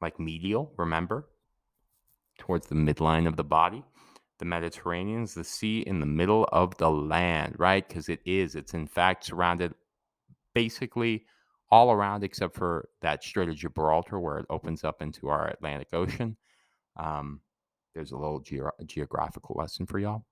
like 0.00 0.20
medial, 0.20 0.72
remember? 0.78 1.28
Towards 2.38 2.66
the 2.68 2.74
midline 2.74 3.26
of 3.28 3.36
the 3.36 3.44
body. 3.44 3.84
the 4.38 4.44
Mediterranean 4.44 5.22
is 5.24 5.34
the 5.34 5.44
sea 5.44 5.80
in 5.80 6.00
the 6.00 6.06
middle 6.06 6.48
of 6.52 6.76
the 6.78 6.90
land, 6.90 7.56
right? 7.58 7.86
Because 7.86 8.08
it 8.08 8.20
is. 8.24 8.54
It's 8.56 8.74
in 8.74 8.86
fact 8.86 9.24
surrounded 9.24 9.74
basically 10.54 11.26
all 11.70 11.92
around 11.92 12.24
except 12.24 12.54
for 12.56 12.88
that 13.02 13.24
Strait 13.24 13.48
of 13.48 13.56
Gibraltar 13.56 14.20
where 14.20 14.38
it 14.38 14.46
opens 14.50 14.84
up 14.84 15.02
into 15.02 15.28
our 15.28 15.48
Atlantic 15.48 15.88
Ocean. 15.92 16.36
Um, 16.96 17.40
there's 17.98 18.12
a 18.12 18.16
little 18.16 18.38
ge- 18.38 18.60
geographical 18.86 19.56
lesson 19.58 19.84
for 19.84 19.98
y'all. 19.98 20.24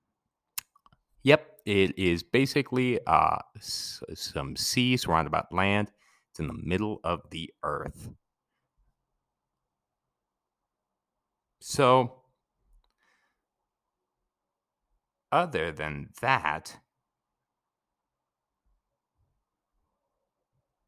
Yep, 1.24 1.58
it 1.66 1.98
is 1.98 2.22
basically 2.22 3.00
uh, 3.08 3.38
s- 3.56 4.04
some 4.14 4.54
sea 4.54 4.96
surrounded 4.96 5.30
by 5.30 5.42
land. 5.50 5.90
It's 6.30 6.38
in 6.38 6.46
the 6.46 6.54
middle 6.54 7.00
of 7.02 7.22
the 7.30 7.52
earth. 7.64 8.10
So, 11.60 12.22
other 15.32 15.72
than 15.72 16.10
that, 16.20 16.78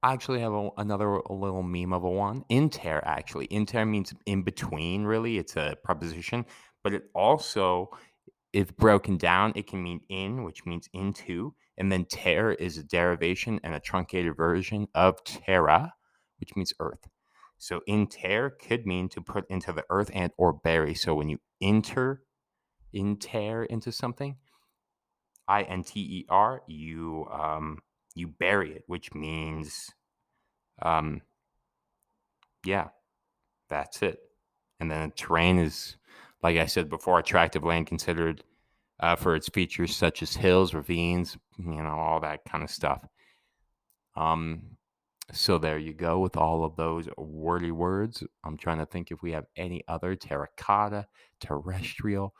I 0.02 0.12
actually 0.12 0.40
have 0.40 0.52
a, 0.52 0.70
another 0.76 1.08
a 1.08 1.32
little 1.32 1.64
meme 1.64 1.92
of 1.92 2.04
a 2.04 2.10
one. 2.10 2.44
Inter, 2.48 3.02
actually. 3.04 3.48
Inter 3.50 3.84
means 3.84 4.14
in 4.26 4.42
between, 4.42 5.04
really. 5.04 5.38
It's 5.38 5.56
a 5.56 5.76
preposition, 5.82 6.46
but 6.82 6.94
it 6.94 7.04
also, 7.14 7.90
if 8.52 8.76
broken 8.76 9.16
down, 9.16 9.52
it 9.56 9.66
can 9.66 9.82
mean 9.82 10.00
in, 10.08 10.44
which 10.44 10.64
means 10.64 10.88
into. 10.92 11.54
And 11.76 11.92
then 11.92 12.06
ter 12.06 12.52
is 12.52 12.76
a 12.78 12.82
derivation 12.82 13.60
and 13.62 13.74
a 13.74 13.80
truncated 13.80 14.36
version 14.36 14.88
of 14.94 15.22
terra, 15.24 15.94
which 16.38 16.56
means 16.56 16.72
earth. 16.80 17.08
So 17.58 17.80
inter 17.86 18.50
could 18.50 18.86
mean 18.86 19.08
to 19.10 19.20
put 19.20 19.44
into 19.50 19.72
the 19.72 19.84
earth 19.90 20.10
and 20.14 20.32
or 20.36 20.52
bury. 20.52 20.94
So 20.94 21.14
when 21.14 21.28
you 21.28 21.38
enter, 21.60 22.22
inter 22.92 23.64
into 23.64 23.92
something, 23.92 24.36
I 25.46 25.62
N 25.62 25.82
T 25.82 26.00
E 26.00 26.26
R, 26.28 26.62
you 26.68 27.26
um, 27.32 27.78
you 28.14 28.28
bury 28.28 28.72
it, 28.72 28.84
which 28.86 29.14
means, 29.14 29.90
um, 30.82 31.22
yeah, 32.64 32.88
that's 33.68 34.02
it. 34.02 34.18
And 34.78 34.90
then 34.90 35.08
the 35.08 35.14
terrain 35.14 35.58
is, 35.58 35.96
like 36.42 36.57
I 36.57 36.66
said 36.66 36.88
before, 36.88 37.18
attractive 37.18 37.64
land 37.64 37.87
considered 37.87 38.44
uh, 39.01 39.16
for 39.16 39.35
its 39.35 39.48
features 39.48 39.94
such 39.96 40.22
as 40.22 40.37
hills, 40.37 40.74
ravines, 40.74 41.37
you 41.59 41.83
know, 41.83 41.98
all 41.98 42.20
that 42.20 42.44
kind 42.44 42.64
of 42.64 42.70
stuff. 42.70 43.05
Um, 44.16 44.77
so 45.33 45.59
there 45.59 45.79
you 45.79 45.92
go 45.92 46.18
with 46.18 46.37
all 46.37 46.64
of 46.64 46.77
those 46.77 47.09
wordy 47.16 47.70
words. 47.70 48.22
I'm 48.44 48.57
trying 48.57 48.79
to 48.79 48.87
think 48.87 49.11
if 49.11 49.22
we 49.22 49.33
have 49.33 49.44
any 49.57 49.85
other 49.87 50.16
terracotta, 50.16 51.07
terrestrial, 51.40 52.35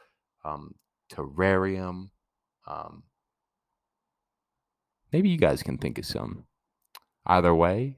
um, 0.45 0.75
terrarium. 1.13 2.11
Um, 2.67 3.03
maybe 5.13 5.29
you 5.29 5.39
guys 5.39 5.63
can 5.63 5.79
think 5.79 5.99
of 5.99 6.07
some. 6.07 6.45
Either 7.27 7.55
way, 7.55 7.97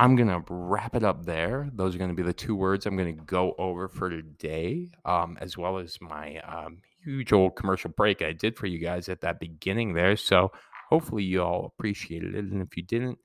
I'm 0.00 0.16
going 0.16 0.28
to 0.28 0.42
wrap 0.48 0.96
it 0.96 1.04
up 1.04 1.26
there. 1.26 1.68
Those 1.74 1.94
are 1.94 1.98
going 1.98 2.08
to 2.08 2.16
be 2.16 2.22
the 2.22 2.32
two 2.32 2.56
words 2.56 2.86
I'm 2.86 2.96
going 2.96 3.14
to 3.14 3.22
go 3.24 3.54
over 3.58 3.86
for 3.86 4.08
today, 4.08 4.88
um, 5.04 5.36
as 5.42 5.58
well 5.58 5.76
as 5.76 5.98
my 6.00 6.38
um, 6.38 6.78
huge 7.04 7.34
old 7.34 7.54
commercial 7.54 7.90
break 7.90 8.22
I 8.22 8.32
did 8.32 8.56
for 8.56 8.64
you 8.64 8.78
guys 8.78 9.10
at 9.10 9.20
that 9.20 9.38
beginning 9.38 9.92
there. 9.92 10.16
So 10.16 10.52
hopefully 10.88 11.24
you 11.24 11.42
all 11.42 11.66
appreciated 11.66 12.34
it. 12.34 12.46
And 12.46 12.62
if 12.62 12.78
you 12.78 12.82
didn't, 12.82 13.18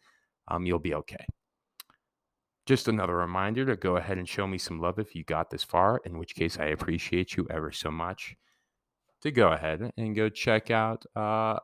um, 0.50 0.66
you'll 0.66 0.80
be 0.80 0.96
okay. 0.96 1.26
Just 2.66 2.90
another 2.90 3.16
reminder 3.16 3.66
to 3.68 3.78
go 3.78 3.96
ahead 3.96 4.18
and 4.18 4.28
show 4.28 4.46
me 4.46 4.58
some 4.58 4.82
love 4.82 5.00
if 5.00 5.16
you 5.16 5.24
got 5.24 5.52
this 5.52 5.64
far, 5.64 6.02
in 6.04 6.18
which 6.18 6.36
case 6.36 6.60
I 6.60 6.66
appreciate 6.66 7.38
you 7.38 7.48
ever 7.50 7.72
so 7.72 7.90
much. 7.90 8.36
To 9.26 9.32
go 9.32 9.50
ahead 9.50 9.92
and 9.98 10.16
go 10.16 10.30
check 10.30 10.72
out 10.72 11.04
uh, 11.16 11.58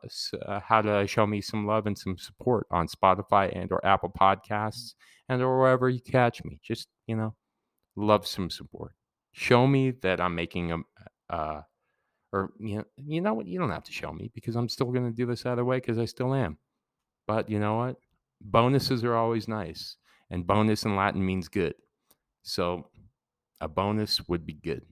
uh, 0.46 0.60
how 0.60 0.82
to 0.82 1.06
show 1.06 1.26
me 1.26 1.40
some 1.40 1.66
love 1.66 1.86
and 1.86 1.96
some 1.96 2.18
support 2.18 2.66
on 2.70 2.88
Spotify 2.88 3.56
and 3.56 3.70
or 3.70 3.84
Apple 3.86 4.12
Podcasts 4.20 4.94
and 5.28 5.40
or 5.40 5.58
wherever 5.60 5.88
you 5.88 6.00
catch 6.00 6.42
me. 6.44 6.58
Just 6.62 6.88
you 7.06 7.16
know, 7.16 7.34
love 7.96 8.26
some 8.26 8.50
support. 8.50 8.92
Show 9.32 9.66
me 9.66 9.92
that 10.02 10.20
I'm 10.20 10.34
making 10.34 10.72
a, 10.72 11.34
uh, 11.34 11.62
or 12.32 12.52
you 12.58 12.78
know, 12.78 12.84
you 12.96 13.20
know 13.20 13.34
what? 13.34 13.46
You 13.46 13.58
don't 13.58 13.70
have 13.70 13.84
to 13.84 13.92
show 13.92 14.12
me 14.12 14.30
because 14.34 14.56
I'm 14.56 14.68
still 14.68 14.90
going 14.90 15.08
to 15.08 15.16
do 15.16 15.26
this 15.26 15.46
either 15.46 15.64
way 15.64 15.76
because 15.78 15.98
I 15.98 16.04
still 16.04 16.34
am. 16.34 16.58
But 17.26 17.48
you 17.48 17.60
know 17.60 17.76
what? 17.76 17.96
bonuses 18.44 19.04
are 19.04 19.14
always 19.14 19.48
nice, 19.48 19.96
and 20.30 20.46
bonus 20.46 20.84
in 20.84 20.96
Latin 20.96 21.24
means 21.24 21.48
good. 21.48 21.74
So 22.42 22.88
a 23.60 23.68
bonus 23.68 24.26
would 24.28 24.44
be 24.44 24.54
good. 24.54 24.82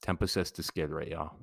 Tempus 0.00 0.36
est 0.36 0.54
discedere, 0.56 1.10
y'all. 1.10 1.36